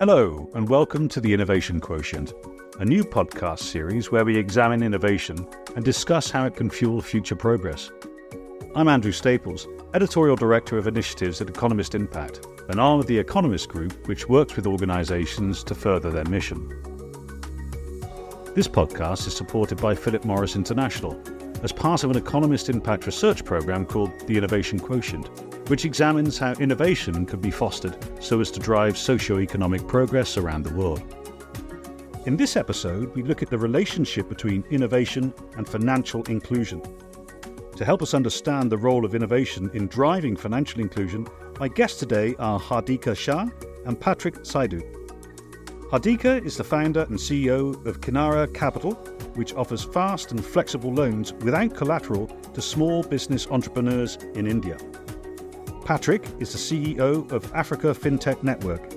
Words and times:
Hello, 0.00 0.48
and 0.54 0.68
welcome 0.68 1.08
to 1.08 1.20
the 1.20 1.34
Innovation 1.34 1.80
Quotient, 1.80 2.32
a 2.78 2.84
new 2.84 3.02
podcast 3.02 3.58
series 3.58 4.12
where 4.12 4.24
we 4.24 4.36
examine 4.36 4.80
innovation 4.80 5.44
and 5.74 5.84
discuss 5.84 6.30
how 6.30 6.46
it 6.46 6.54
can 6.54 6.70
fuel 6.70 7.02
future 7.02 7.34
progress. 7.34 7.90
I'm 8.76 8.86
Andrew 8.86 9.10
Staples, 9.10 9.66
Editorial 9.94 10.36
Director 10.36 10.78
of 10.78 10.86
Initiatives 10.86 11.40
at 11.40 11.50
Economist 11.50 11.96
Impact, 11.96 12.46
an 12.68 12.78
arm 12.78 13.00
of 13.00 13.08
the 13.08 13.18
Economist 13.18 13.70
Group 13.70 14.06
which 14.06 14.28
works 14.28 14.54
with 14.54 14.68
organisations 14.68 15.64
to 15.64 15.74
further 15.74 16.12
their 16.12 16.26
mission. 16.26 16.68
This 18.54 18.68
podcast 18.68 19.26
is 19.26 19.36
supported 19.36 19.82
by 19.82 19.96
Philip 19.96 20.24
Morris 20.24 20.54
International 20.54 21.20
as 21.64 21.72
part 21.72 22.04
of 22.04 22.12
an 22.12 22.16
Economist 22.16 22.68
Impact 22.68 23.04
research 23.04 23.44
programme 23.44 23.84
called 23.84 24.12
the 24.28 24.38
Innovation 24.38 24.78
Quotient 24.78 25.28
which 25.68 25.84
examines 25.84 26.38
how 26.38 26.52
innovation 26.54 27.24
could 27.26 27.40
be 27.40 27.50
fostered 27.50 27.96
so 28.22 28.40
as 28.40 28.50
to 28.50 28.58
drive 28.58 28.96
socio-economic 28.96 29.86
progress 29.86 30.36
around 30.36 30.64
the 30.64 30.74
world. 30.74 31.02
In 32.26 32.36
this 32.36 32.56
episode, 32.56 33.14
we 33.14 33.22
look 33.22 33.42
at 33.42 33.50
the 33.50 33.58
relationship 33.58 34.28
between 34.28 34.64
innovation 34.70 35.32
and 35.56 35.68
financial 35.68 36.22
inclusion. 36.24 36.82
To 37.76 37.84
help 37.84 38.02
us 38.02 38.12
understand 38.12 38.72
the 38.72 38.76
role 38.76 39.04
of 39.04 39.14
innovation 39.14 39.70
in 39.72 39.86
driving 39.86 40.36
financial 40.36 40.80
inclusion, 40.80 41.26
my 41.60 41.68
guests 41.68 41.98
today 41.98 42.34
are 42.38 42.58
Hardika 42.58 43.16
Shah 43.16 43.46
and 43.86 44.00
Patrick 44.00 44.34
Saidu. 44.36 44.82
Hardika 45.90 46.44
is 46.44 46.56
the 46.56 46.64
founder 46.64 47.02
and 47.04 47.18
CEO 47.18 47.86
of 47.86 48.00
Kinara 48.00 48.52
Capital, 48.52 48.92
which 49.36 49.54
offers 49.54 49.84
fast 49.84 50.32
and 50.32 50.44
flexible 50.44 50.92
loans 50.92 51.32
without 51.34 51.74
collateral 51.74 52.26
to 52.26 52.60
small 52.60 53.02
business 53.02 53.46
entrepreneurs 53.46 54.16
in 54.34 54.46
India. 54.46 54.76
Patrick 55.88 56.22
is 56.38 56.52
the 56.52 56.58
CEO 56.58 57.32
of 57.32 57.50
Africa 57.54 57.94
FinTech 57.94 58.42
Network. 58.42 58.90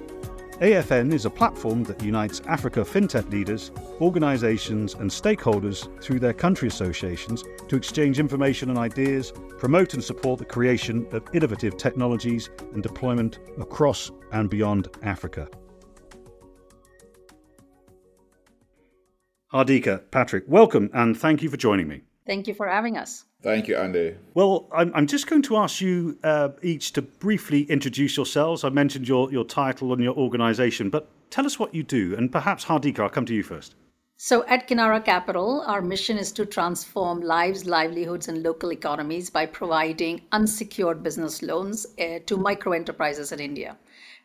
AFN 0.59 1.13
is 1.13 1.23
a 1.23 1.29
platform 1.29 1.85
that 1.85 2.03
unites 2.03 2.41
Africa 2.47 2.81
fintech 2.81 3.31
leaders, 3.31 3.71
organizations, 4.01 4.95
and 4.95 5.09
stakeholders 5.09 5.87
through 6.03 6.19
their 6.19 6.33
country 6.33 6.67
associations 6.67 7.45
to 7.69 7.77
exchange 7.77 8.19
information 8.19 8.69
and 8.69 8.77
ideas, 8.77 9.31
promote 9.57 9.93
and 9.93 10.03
support 10.03 10.37
the 10.37 10.43
creation 10.43 11.07
of 11.13 11.23
innovative 11.33 11.77
technologies 11.77 12.49
and 12.73 12.83
deployment 12.83 13.39
across 13.57 14.11
and 14.33 14.49
beyond 14.49 14.89
Africa. 15.01 15.47
Hardika, 19.53 20.11
Patrick, 20.11 20.43
welcome 20.45 20.89
and 20.93 21.17
thank 21.17 21.41
you 21.41 21.49
for 21.49 21.55
joining 21.55 21.87
me. 21.87 22.01
Thank 22.27 22.49
you 22.49 22.53
for 22.53 22.67
having 22.67 22.97
us. 22.97 23.23
Thank 23.43 23.67
you, 23.67 23.75
Andy. 23.75 24.15
Well, 24.35 24.67
I'm, 24.71 24.91
I'm 24.93 25.07
just 25.07 25.27
going 25.27 25.41
to 25.43 25.57
ask 25.57 25.81
you 25.81 26.17
uh, 26.23 26.49
each 26.61 26.93
to 26.93 27.01
briefly 27.01 27.63
introduce 27.63 28.15
yourselves. 28.15 28.63
I 28.63 28.69
mentioned 28.69 29.07
your, 29.07 29.31
your 29.31 29.45
title 29.45 29.93
and 29.93 30.03
your 30.03 30.15
organization, 30.15 30.89
but 30.91 31.09
tell 31.31 31.45
us 31.45 31.57
what 31.57 31.73
you 31.73 31.81
do. 31.81 32.15
And 32.15 32.31
perhaps, 32.31 32.65
Hardika, 32.65 32.99
I'll 32.99 33.09
come 33.09 33.25
to 33.25 33.33
you 33.33 33.41
first. 33.41 33.75
So, 34.17 34.45
at 34.45 34.67
Kinara 34.67 35.03
Capital, 35.03 35.63
our 35.65 35.81
mission 35.81 36.19
is 36.19 36.31
to 36.33 36.45
transform 36.45 37.21
lives, 37.21 37.65
livelihoods, 37.65 38.27
and 38.27 38.43
local 38.43 38.71
economies 38.71 39.31
by 39.31 39.47
providing 39.47 40.21
unsecured 40.31 41.01
business 41.01 41.41
loans 41.41 41.87
uh, 41.99 42.19
to 42.27 42.37
micro 42.37 42.73
enterprises 42.73 43.31
in 43.31 43.39
India. 43.39 43.75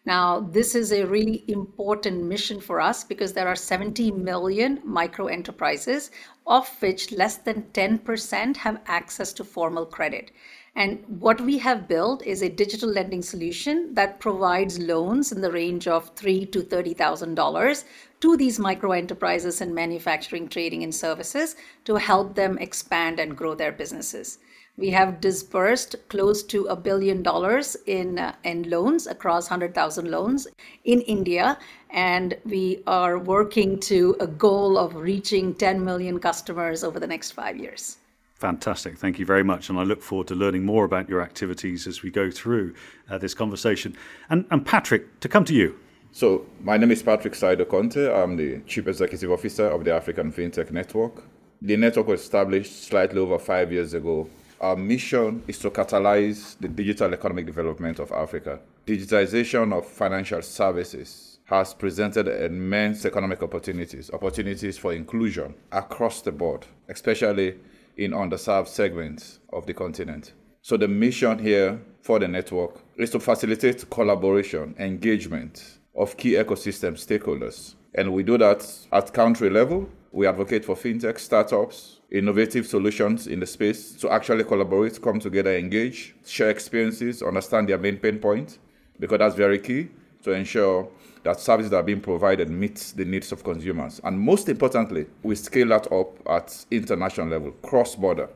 Now, 0.06 0.38
this 0.38 0.76
is 0.76 0.92
a 0.92 1.04
really 1.04 1.42
important 1.48 2.22
mission 2.22 2.60
for 2.60 2.80
us 2.80 3.02
because 3.02 3.32
there 3.32 3.48
are 3.48 3.56
70 3.56 4.12
million 4.12 4.80
micro 4.84 5.26
enterprises, 5.26 6.12
of 6.46 6.68
which 6.80 7.10
less 7.10 7.38
than 7.38 7.64
10% 7.72 8.56
have 8.58 8.80
access 8.86 9.32
to 9.32 9.42
formal 9.42 9.84
credit. 9.84 10.30
And 10.76 11.02
what 11.08 11.40
we 11.40 11.58
have 11.58 11.88
built 11.88 12.24
is 12.24 12.40
a 12.40 12.48
digital 12.48 12.88
lending 12.88 13.22
solution 13.22 13.94
that 13.94 14.20
provides 14.20 14.78
loans 14.78 15.32
in 15.32 15.40
the 15.40 15.50
range 15.50 15.88
of 15.88 16.14
three 16.14 16.46
to 16.46 16.62
thirty 16.62 16.94
thousand 16.94 17.34
dollars 17.34 17.84
to 18.20 18.36
these 18.36 18.58
micro 18.58 18.92
enterprises 18.92 19.60
in 19.60 19.74
manufacturing, 19.74 20.48
trading, 20.48 20.84
and 20.84 20.94
services 20.94 21.56
to 21.84 21.96
help 21.96 22.34
them 22.34 22.58
expand 22.58 23.18
and 23.18 23.36
grow 23.36 23.54
their 23.54 23.72
businesses. 23.72 24.38
We 24.78 24.90
have 24.90 25.22
disbursed 25.22 25.96
close 26.10 26.42
to 26.44 26.66
a 26.66 26.76
billion 26.76 27.22
dollars 27.22 27.78
in, 27.86 28.18
uh, 28.18 28.34
in 28.44 28.68
loans 28.68 29.06
across 29.06 29.48
100,000 29.48 30.10
loans 30.10 30.46
in 30.84 31.00
India. 31.02 31.58
And 31.88 32.36
we 32.44 32.82
are 32.86 33.18
working 33.18 33.80
to 33.80 34.16
a 34.20 34.26
goal 34.26 34.76
of 34.76 34.94
reaching 34.94 35.54
10 35.54 35.82
million 35.82 36.18
customers 36.18 36.84
over 36.84 37.00
the 37.00 37.06
next 37.06 37.30
five 37.30 37.56
years. 37.56 37.96
Fantastic. 38.34 38.98
Thank 38.98 39.18
you 39.18 39.24
very 39.24 39.42
much. 39.42 39.70
And 39.70 39.78
I 39.78 39.82
look 39.82 40.02
forward 40.02 40.26
to 40.26 40.34
learning 40.34 40.66
more 40.66 40.84
about 40.84 41.08
your 41.08 41.22
activities 41.22 41.86
as 41.86 42.02
we 42.02 42.10
go 42.10 42.30
through 42.30 42.74
uh, 43.08 43.16
this 43.16 43.32
conversation. 43.32 43.96
And, 44.28 44.44
and 44.50 44.66
Patrick, 44.66 45.20
to 45.20 45.28
come 45.28 45.46
to 45.46 45.54
you. 45.54 45.74
So, 46.12 46.44
my 46.60 46.76
name 46.76 46.90
is 46.90 47.02
Patrick 47.02 47.32
Saidu 47.32 47.64
Conteh. 47.64 48.14
I'm 48.14 48.36
the 48.36 48.60
Chief 48.66 48.86
Executive 48.86 49.32
Officer 49.32 49.68
of 49.68 49.84
the 49.84 49.94
African 49.94 50.32
FinTech 50.32 50.70
Network. 50.70 51.24
The 51.62 51.78
network 51.78 52.08
was 52.08 52.20
established 52.20 52.84
slightly 52.84 53.18
over 53.20 53.38
five 53.38 53.72
years 53.72 53.94
ago 53.94 54.28
our 54.60 54.76
mission 54.76 55.42
is 55.46 55.58
to 55.58 55.70
catalyze 55.70 56.56
the 56.60 56.68
digital 56.68 57.12
economic 57.12 57.46
development 57.46 57.98
of 57.98 58.10
Africa. 58.12 58.60
Digitization 58.86 59.76
of 59.76 59.86
financial 59.86 60.42
services 60.42 61.38
has 61.44 61.74
presented 61.74 62.26
immense 62.26 63.04
economic 63.04 63.42
opportunities, 63.42 64.10
opportunities 64.12 64.78
for 64.78 64.92
inclusion 64.92 65.54
across 65.72 66.22
the 66.22 66.32
board, 66.32 66.66
especially 66.88 67.56
in 67.96 68.10
underserved 68.10 68.68
segments 68.68 69.38
of 69.52 69.66
the 69.66 69.74
continent. 69.74 70.32
So, 70.62 70.76
the 70.76 70.88
mission 70.88 71.38
here 71.38 71.80
for 72.02 72.18
the 72.18 72.26
network 72.26 72.80
is 72.96 73.10
to 73.10 73.20
facilitate 73.20 73.88
collaboration, 73.90 74.74
engagement 74.78 75.78
of 75.94 76.16
key 76.16 76.32
ecosystem 76.32 76.94
stakeholders. 76.94 77.74
And 77.94 78.12
we 78.12 78.22
do 78.22 78.36
that 78.38 78.68
at 78.92 79.12
country 79.12 79.48
level. 79.48 79.88
We 80.12 80.26
advocate 80.26 80.64
for 80.64 80.74
fintech 80.74 81.18
startups, 81.18 81.95
innovative 82.10 82.66
solutions 82.66 83.26
in 83.26 83.40
the 83.40 83.46
space 83.46 83.92
to 83.92 84.10
actually 84.10 84.44
collaborate, 84.44 85.00
come 85.02 85.18
together, 85.18 85.56
engage, 85.56 86.14
share 86.24 86.50
experiences, 86.50 87.22
understand 87.22 87.68
their 87.68 87.78
main 87.78 87.96
pain 87.96 88.18
points, 88.18 88.58
because 88.98 89.18
that's 89.18 89.34
very 89.34 89.58
key 89.58 89.88
to 90.22 90.32
ensure 90.32 90.88
that 91.24 91.40
services 91.40 91.70
that 91.70 91.78
are 91.78 91.82
being 91.82 92.00
provided 92.00 92.48
meets 92.48 92.92
the 92.92 93.04
needs 93.04 93.32
of 93.32 93.42
consumers. 93.42 94.00
And 94.04 94.18
most 94.18 94.48
importantly, 94.48 95.06
we 95.22 95.34
scale 95.34 95.68
that 95.68 95.90
up 95.90 96.16
at 96.28 96.64
international 96.70 97.28
level, 97.28 97.50
cross-border. 97.62 98.28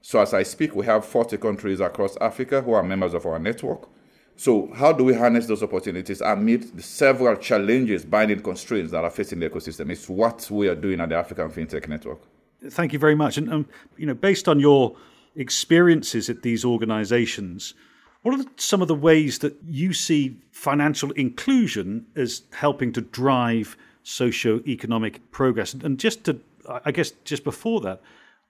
So 0.00 0.20
as 0.20 0.32
I 0.32 0.42
speak, 0.44 0.74
we 0.74 0.86
have 0.86 1.04
40 1.04 1.36
countries 1.36 1.80
across 1.80 2.16
Africa 2.18 2.62
who 2.62 2.72
are 2.72 2.82
members 2.82 3.12
of 3.12 3.26
our 3.26 3.38
network. 3.38 3.88
So 4.36 4.72
how 4.74 4.92
do 4.92 5.04
we 5.04 5.14
harness 5.14 5.46
those 5.46 5.62
opportunities 5.62 6.22
and 6.22 6.44
meet 6.44 6.74
the 6.74 6.82
several 6.82 7.36
challenges, 7.36 8.04
binding 8.04 8.40
constraints 8.40 8.92
that 8.92 9.04
are 9.04 9.10
facing 9.10 9.40
the 9.40 9.50
ecosystem? 9.50 9.90
It's 9.90 10.08
what 10.08 10.48
we 10.50 10.68
are 10.68 10.76
doing 10.76 11.00
at 11.00 11.08
the 11.08 11.16
African 11.16 11.50
FinTech 11.50 11.88
Network. 11.88 12.20
Thank 12.66 12.92
you 12.92 12.98
very 12.98 13.14
much. 13.14 13.38
And 13.38 13.52
um, 13.52 13.66
you 13.96 14.06
know, 14.06 14.14
based 14.14 14.48
on 14.48 14.60
your 14.60 14.96
experiences 15.36 16.28
at 16.28 16.42
these 16.42 16.64
organisations, 16.64 17.74
what 18.22 18.38
are 18.38 18.44
some 18.56 18.82
of 18.82 18.88
the 18.88 18.94
ways 18.94 19.38
that 19.38 19.56
you 19.64 19.92
see 19.92 20.40
financial 20.50 21.12
inclusion 21.12 22.06
as 22.16 22.42
helping 22.52 22.92
to 22.92 23.00
drive 23.00 23.76
socio-economic 24.02 25.30
progress? 25.30 25.74
And 25.74 25.98
just 25.98 26.24
to, 26.24 26.40
I 26.84 26.90
guess, 26.90 27.12
just 27.24 27.44
before 27.44 27.80
that, 27.82 28.00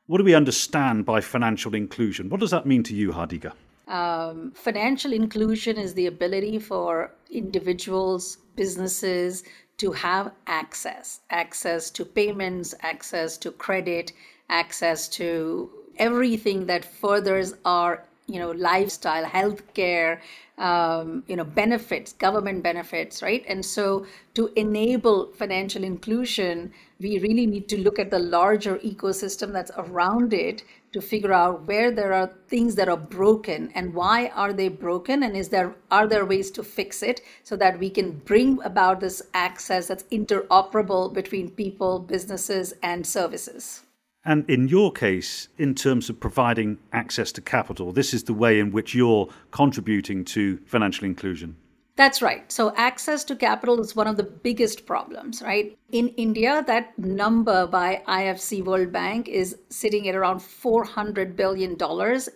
what 0.07 0.19
do 0.19 0.25
we 0.25 0.35
understand 0.35 1.05
by 1.05 1.21
financial 1.21 1.75
inclusion? 1.75 2.31
What 2.31 2.41
does 2.41 2.51
that 2.51 2.65
mean 2.65 2.83
to 2.85 2.95
you, 2.95 3.13
Hardika? 3.13 3.53
Um, 3.89 4.53
financial 4.53 5.13
inclusion 5.13 5.77
is 5.77 5.95
the 5.95 6.07
ability 6.07 6.59
for 6.59 7.13
individuals, 7.31 8.39
businesses 8.57 9.45
to 9.79 9.93
have 9.93 10.33
access 10.47 11.21
access 11.31 11.91
to 11.91 12.05
payments 12.05 12.75
access 12.83 13.37
to 13.39 13.51
credit 13.53 14.13
access 14.51 15.09
to 15.09 15.71
everything 15.99 16.67
that 16.67 16.85
furthers 16.85 17.55
our 17.65 18.05
you 18.27 18.39
know 18.39 18.51
lifestyle 18.53 19.25
healthcare 19.25 20.21
um, 20.59 21.23
you 21.27 21.37
know 21.37 21.45
benefits 21.45 22.13
government 22.13 22.63
benefits 22.63 23.23
right? 23.23 23.45
And 23.49 23.65
so 23.65 24.07
to 24.35 24.51
enable 24.57 25.33
financial 25.33 25.85
inclusion 25.85 26.73
we 27.01 27.19
really 27.21 27.47
need 27.47 27.69
to 27.69 27.79
look 27.79 27.99
at 27.99 28.11
the 28.11 28.19
larger 28.19 28.79
ecosystem 28.79 29.53
that's 29.53 29.71
around 29.77 30.33
it 30.35 30.63
to 30.93 31.01
figure 31.01 31.33
out 31.33 31.67
where 31.67 31.91
there 31.91 32.13
are 32.13 32.31
things 32.49 32.75
that 32.75 32.89
are 32.89 32.97
broken 32.97 33.71
and 33.75 33.95
why 33.95 34.29
are 34.35 34.53
they 34.53 34.69
broken 34.69 35.23
and 35.23 35.37
is 35.37 35.49
there 35.49 35.75
are 35.91 36.07
there 36.07 36.25
ways 36.25 36.51
to 36.51 36.63
fix 36.63 37.03
it 37.03 37.21
so 37.43 37.57
that 37.57 37.79
we 37.79 37.91
can 37.91 38.13
bring 38.25 38.61
about 38.63 39.01
this 39.01 39.23
access 39.35 39.89
that's 39.89 40.05
interoperable 40.05 41.13
between 41.13 41.51
people 41.51 41.99
businesses 41.99 42.75
and 42.83 43.07
services 43.07 43.83
and 44.25 44.45
in 44.51 44.69
your 44.69 44.93
case, 44.93 45.49
in 45.57 45.75
terms 45.75 46.11
of 46.11 46.21
providing 46.21 46.77
access 46.93 47.33
to 47.33 47.41
capital, 47.41 47.93
this 47.93 48.13
is 48.13 48.25
the 48.25 48.35
way 48.35 48.61
in 48.61 48.73
which 48.73 48.95
you're 48.95 49.29
contributing 49.53 50.23
to 50.27 50.59
financial 50.67 51.07
inclusion. 51.07 51.57
That's 51.99 52.23
right. 52.23 52.51
So, 52.53 52.73
access 52.77 53.25
to 53.25 53.35
capital 53.35 53.81
is 53.81 53.97
one 53.97 54.07
of 54.07 54.17
the 54.17 54.23
biggest 54.23 54.87
problems, 54.87 55.43
right? 55.43 55.77
In 55.91 56.11
India, 56.11 56.63
that 56.69 56.97
number 56.97 57.67
by 57.67 58.03
IFC 58.07 58.65
World 58.65 58.93
Bank 58.93 59.27
is 59.27 59.57
sitting 59.69 60.09
at 60.09 60.15
around 60.15 60.39
$400 60.39 61.35
billion 61.35 61.77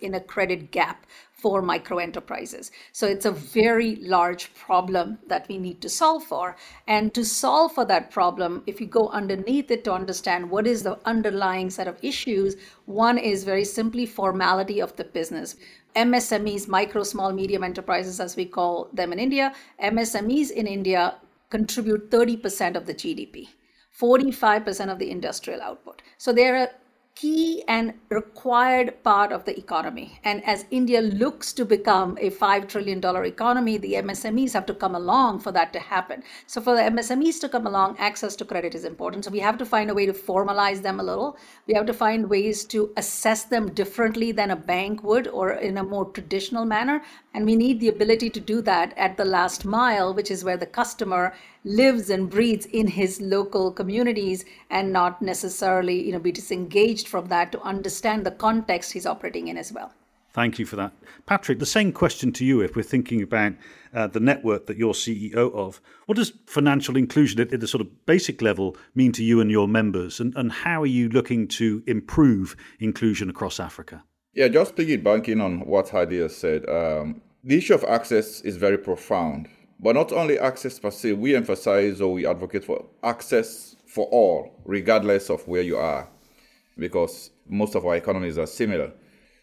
in 0.01 0.15
a 0.15 0.19
credit 0.19 0.71
gap 0.71 1.05
for 1.31 1.61
micro 1.61 1.97
enterprises. 1.97 2.71
So 2.91 3.07
it's 3.07 3.25
a 3.25 3.31
very 3.31 3.95
large 3.97 4.53
problem 4.53 5.19
that 5.27 5.47
we 5.47 5.57
need 5.57 5.81
to 5.81 5.89
solve 5.89 6.23
for. 6.23 6.57
And 6.87 7.13
to 7.13 7.23
solve 7.23 7.73
for 7.73 7.85
that 7.85 8.11
problem, 8.11 8.63
if 8.67 8.81
you 8.81 8.87
go 8.87 9.09
underneath 9.09 9.71
it 9.71 9.83
to 9.85 9.93
understand 9.93 10.49
what 10.49 10.67
is 10.67 10.83
the 10.83 10.99
underlying 11.05 11.69
set 11.69 11.87
of 11.87 11.97
issues, 12.01 12.55
one 12.85 13.17
is 13.17 13.43
very 13.43 13.65
simply 13.65 14.05
formality 14.05 14.81
of 14.81 14.95
the 14.97 15.03
business. 15.05 15.55
MSMEs, 15.95 16.67
micro, 16.67 17.03
small, 17.03 17.31
medium 17.31 17.63
enterprises, 17.63 18.19
as 18.19 18.35
we 18.35 18.45
call 18.45 18.89
them 18.93 19.13
in 19.13 19.19
India, 19.19 19.53
MSMEs 19.81 20.51
in 20.51 20.67
India 20.67 21.15
contribute 21.49 22.09
30% 22.09 22.75
of 22.75 22.85
the 22.85 22.93
GDP. 22.93 23.49
45% 23.99 24.91
of 24.91 24.97
the 24.97 25.11
industrial 25.11 25.61
output. 25.61 26.01
So 26.17 26.33
they're 26.33 26.63
a 26.63 26.69
key 27.15 27.63
and 27.67 27.93
required 28.09 29.03
part 29.03 29.31
of 29.31 29.45
the 29.45 29.57
economy. 29.57 30.19
And 30.23 30.43
as 30.45 30.65
India 30.71 31.01
looks 31.01 31.53
to 31.53 31.63
become 31.63 32.17
a 32.19 32.31
$5 32.31 32.67
trillion 32.67 33.03
economy, 33.25 33.77
the 33.77 33.93
MSMEs 33.93 34.53
have 34.53 34.65
to 34.65 34.73
come 34.73 34.95
along 34.95 35.39
for 35.39 35.51
that 35.51 35.73
to 35.73 35.79
happen. 35.79 36.23
So, 36.47 36.59
for 36.59 36.75
the 36.75 36.81
MSMEs 36.81 37.39
to 37.41 37.49
come 37.49 37.67
along, 37.67 37.97
access 37.99 38.35
to 38.37 38.45
credit 38.45 38.73
is 38.73 38.83
important. 38.83 39.25
So, 39.25 39.31
we 39.31 39.39
have 39.39 39.57
to 39.59 39.65
find 39.65 39.89
a 39.89 39.93
way 39.93 40.05
to 40.05 40.13
formalize 40.13 40.81
them 40.81 40.99
a 40.99 41.03
little. 41.03 41.37
We 41.67 41.75
have 41.75 41.85
to 41.85 41.93
find 41.93 42.29
ways 42.29 42.65
to 42.65 42.91
assess 42.97 43.43
them 43.43 43.73
differently 43.73 44.31
than 44.31 44.51
a 44.51 44.55
bank 44.55 45.03
would 45.03 45.27
or 45.27 45.51
in 45.51 45.77
a 45.77 45.83
more 45.83 46.05
traditional 46.05 46.65
manner. 46.65 47.03
And 47.33 47.45
we 47.45 47.55
need 47.55 47.79
the 47.79 47.89
ability 47.89 48.29
to 48.31 48.39
do 48.39 48.61
that 48.63 48.97
at 48.97 49.17
the 49.17 49.25
last 49.25 49.65
mile, 49.65 50.13
which 50.13 50.31
is 50.31 50.43
where 50.43 50.57
the 50.57 50.65
customer 50.65 51.33
lives 51.65 52.09
and 52.09 52.29
breathes 52.29 52.65
in 52.67 52.87
his 52.87 53.21
local 53.21 53.71
communities 53.71 54.43
and 54.69 54.91
not 54.91 55.21
necessarily 55.21 56.05
you 56.05 56.11
know 56.11 56.19
be 56.19 56.31
disengaged 56.31 57.02
from 57.07 57.27
that 57.27 57.51
to 57.51 57.61
understand 57.61 58.25
the 58.25 58.31
context 58.31 58.93
he's 58.93 59.05
operating 59.05 59.47
in 59.47 59.57
as 59.57 59.71
well 59.71 59.93
Thank 60.33 60.57
you 60.57 60.65
for 60.65 60.75
that. 60.77 60.93
Patrick, 61.27 61.59
the 61.59 61.65
same 61.65 61.91
question 61.91 62.31
to 62.33 62.45
you 62.45 62.59
if 62.61 62.75
we're 62.75 62.81
thinking 62.81 63.21
about 63.21 63.53
uh, 63.93 64.07
the 64.07 64.19
network 64.19 64.65
that 64.65 64.77
you're 64.77 64.93
CEO 64.93 65.53
of. 65.53 65.79
What 66.07 66.15
does 66.15 66.33
financial 66.47 66.97
inclusion 66.97 67.39
at, 67.39 67.53
at, 67.53 67.59
the 67.59 67.67
sort 67.67 67.81
of 67.81 68.05
basic 68.07 68.41
level 68.41 68.75
mean 68.95 69.11
to 69.11 69.23
you 69.23 69.41
and 69.41 69.51
your 69.51 69.67
members? 69.67 70.19
And, 70.19 70.35
and 70.35 70.51
how 70.51 70.81
are 70.81 70.87
you 70.87 71.07
looking 71.09 71.47
to 71.49 71.83
improve 71.85 72.55
inclusion 72.79 73.29
across 73.29 73.59
Africa? 73.59 74.03
Yeah, 74.33 74.47
just 74.47 74.75
piggybacking 74.75 75.39
on 75.39 75.59
what 75.67 75.89
Hadi 75.89 76.17
has 76.17 76.35
said, 76.35 76.67
um, 76.67 77.21
the 77.43 77.57
issue 77.57 77.75
of 77.75 77.83
access 77.83 78.41
is 78.41 78.57
very 78.57 78.79
profound. 78.79 79.47
But 79.79 79.93
not 79.93 80.11
only 80.11 80.39
access 80.39 80.79
per 80.79 80.89
se, 80.89 81.13
we 81.13 81.35
emphasize 81.35 82.01
or 82.01 82.11
we 82.11 82.25
advocate 82.25 82.65
for 82.65 82.85
access 83.03 83.75
for 83.85 84.07
all, 84.07 84.59
regardless 84.65 85.29
of 85.29 85.47
where 85.47 85.61
you 85.61 85.77
are, 85.77 86.09
because 86.77 87.31
most 87.47 87.75
of 87.75 87.85
our 87.85 87.95
economies 87.95 88.37
are 88.37 88.47
similar. 88.47 88.91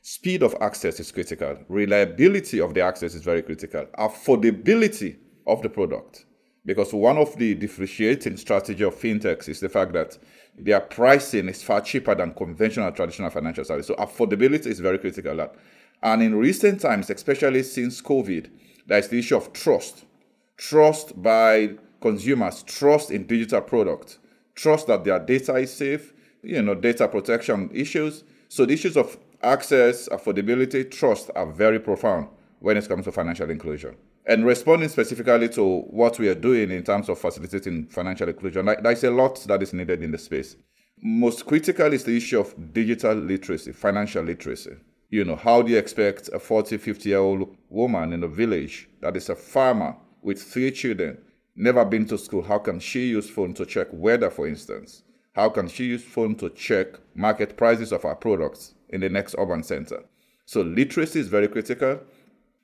Speed 0.02 0.42
of 0.42 0.54
access 0.60 0.98
is 0.98 1.12
critical. 1.12 1.58
Reliability 1.68 2.60
of 2.60 2.74
the 2.74 2.80
access 2.80 3.14
is 3.14 3.22
very 3.22 3.42
critical. 3.42 3.86
Affordability 3.98 5.16
of 5.46 5.62
the 5.62 5.68
product, 5.68 6.24
because 6.64 6.92
one 6.92 7.18
of 7.18 7.36
the 7.36 7.54
differentiating 7.54 8.36
strategy 8.36 8.84
of 8.84 8.94
fintechs 8.94 9.48
is 9.48 9.60
the 9.60 9.68
fact 9.68 9.92
that 9.92 10.18
their 10.58 10.80
pricing 10.80 11.48
is 11.48 11.62
far 11.62 11.80
cheaper 11.80 12.14
than 12.14 12.34
conventional 12.34 12.90
traditional 12.92 13.30
financial 13.30 13.64
services. 13.64 13.88
So 13.88 13.94
affordability 13.94 14.66
is 14.66 14.80
very 14.80 14.98
critical. 14.98 15.48
And 16.02 16.22
in 16.22 16.34
recent 16.34 16.80
times, 16.80 17.10
especially 17.10 17.62
since 17.62 18.00
COVID, 18.00 18.50
there 18.86 18.98
is 18.98 19.08
the 19.08 19.18
issue 19.18 19.36
of 19.36 19.52
trust 19.52 20.04
trust 20.60 21.20
by 21.20 21.70
consumers, 22.02 22.62
trust 22.64 23.10
in 23.10 23.26
digital 23.26 23.62
products, 23.62 24.18
trust 24.54 24.86
that 24.88 25.04
their 25.04 25.18
data 25.18 25.54
is 25.56 25.72
safe, 25.72 26.12
you 26.42 26.62
know, 26.62 26.75
data 26.75 27.08
protection 27.08 27.70
issues. 27.72 28.25
So 28.48 28.66
the 28.66 28.75
issues 28.75 28.96
of 28.96 29.19
access, 29.42 30.08
affordability, 30.08 30.90
trust 30.90 31.31
are 31.34 31.46
very 31.46 31.78
profound 31.78 32.28
when 32.60 32.76
it 32.76 32.88
comes 32.88 33.04
to 33.04 33.12
financial 33.12 33.50
inclusion. 33.50 33.96
And 34.26 34.44
responding 34.44 34.88
specifically 34.88 35.48
to 35.50 35.81
what 35.82 36.19
we 36.19 36.28
are 36.28 36.34
doing 36.34 36.70
in 36.70 36.82
terms 36.84 37.08
of 37.08 37.19
facilitating 37.19 37.87
financial 37.87 38.28
inclusion, 38.28 38.66
there's 38.82 39.04
a 39.04 39.10
lot 39.10 39.42
that 39.46 39.62
is 39.62 39.72
needed 39.72 40.02
in 40.02 40.10
the 40.10 40.19
space. 40.19 40.56
Most 41.02 41.46
critical 41.46 41.92
is 41.92 42.04
the 42.04 42.16
issue 42.16 42.38
of 42.38 42.72
digital 42.72 43.14
literacy, 43.14 43.72
financial 43.72 44.22
literacy. 44.22 44.76
You 45.08 45.25
know, 45.25 45.37
how 45.37 45.62
do 45.62 45.72
you 45.72 45.78
expect 45.78 46.28
a 46.32 46.38
40, 46.38 46.76
50 46.76 47.08
year 47.08 47.19
old 47.19 47.56
woman 47.70 48.12
in 48.12 48.22
a 48.22 48.28
village 48.28 48.88
that 49.00 49.16
is 49.16 49.28
a 49.31 49.34
farmer 49.34 49.96
with 50.22 50.42
three 50.42 50.70
children, 50.70 51.19
never 51.56 51.84
been 51.84 52.06
to 52.06 52.19
school, 52.19 52.42
how 52.42 52.58
can 52.58 52.78
she 52.78 53.08
use 53.08 53.28
phone 53.28 53.54
to 53.54 53.64
check 53.64 53.88
weather, 53.90 54.31
for 54.31 54.46
instance? 54.46 55.02
How 55.34 55.48
can 55.48 55.68
she 55.68 55.84
use 55.84 56.02
phone 56.02 56.34
to 56.36 56.50
check 56.50 56.88
market 57.14 57.56
prices 57.56 57.92
of 57.92 58.02
her 58.02 58.14
products 58.14 58.74
in 58.88 59.00
the 59.00 59.08
next 59.08 59.36
urban 59.38 59.62
center? 59.62 60.02
So 60.44 60.62
literacy 60.62 61.20
is 61.20 61.28
very 61.28 61.46
critical. 61.46 62.00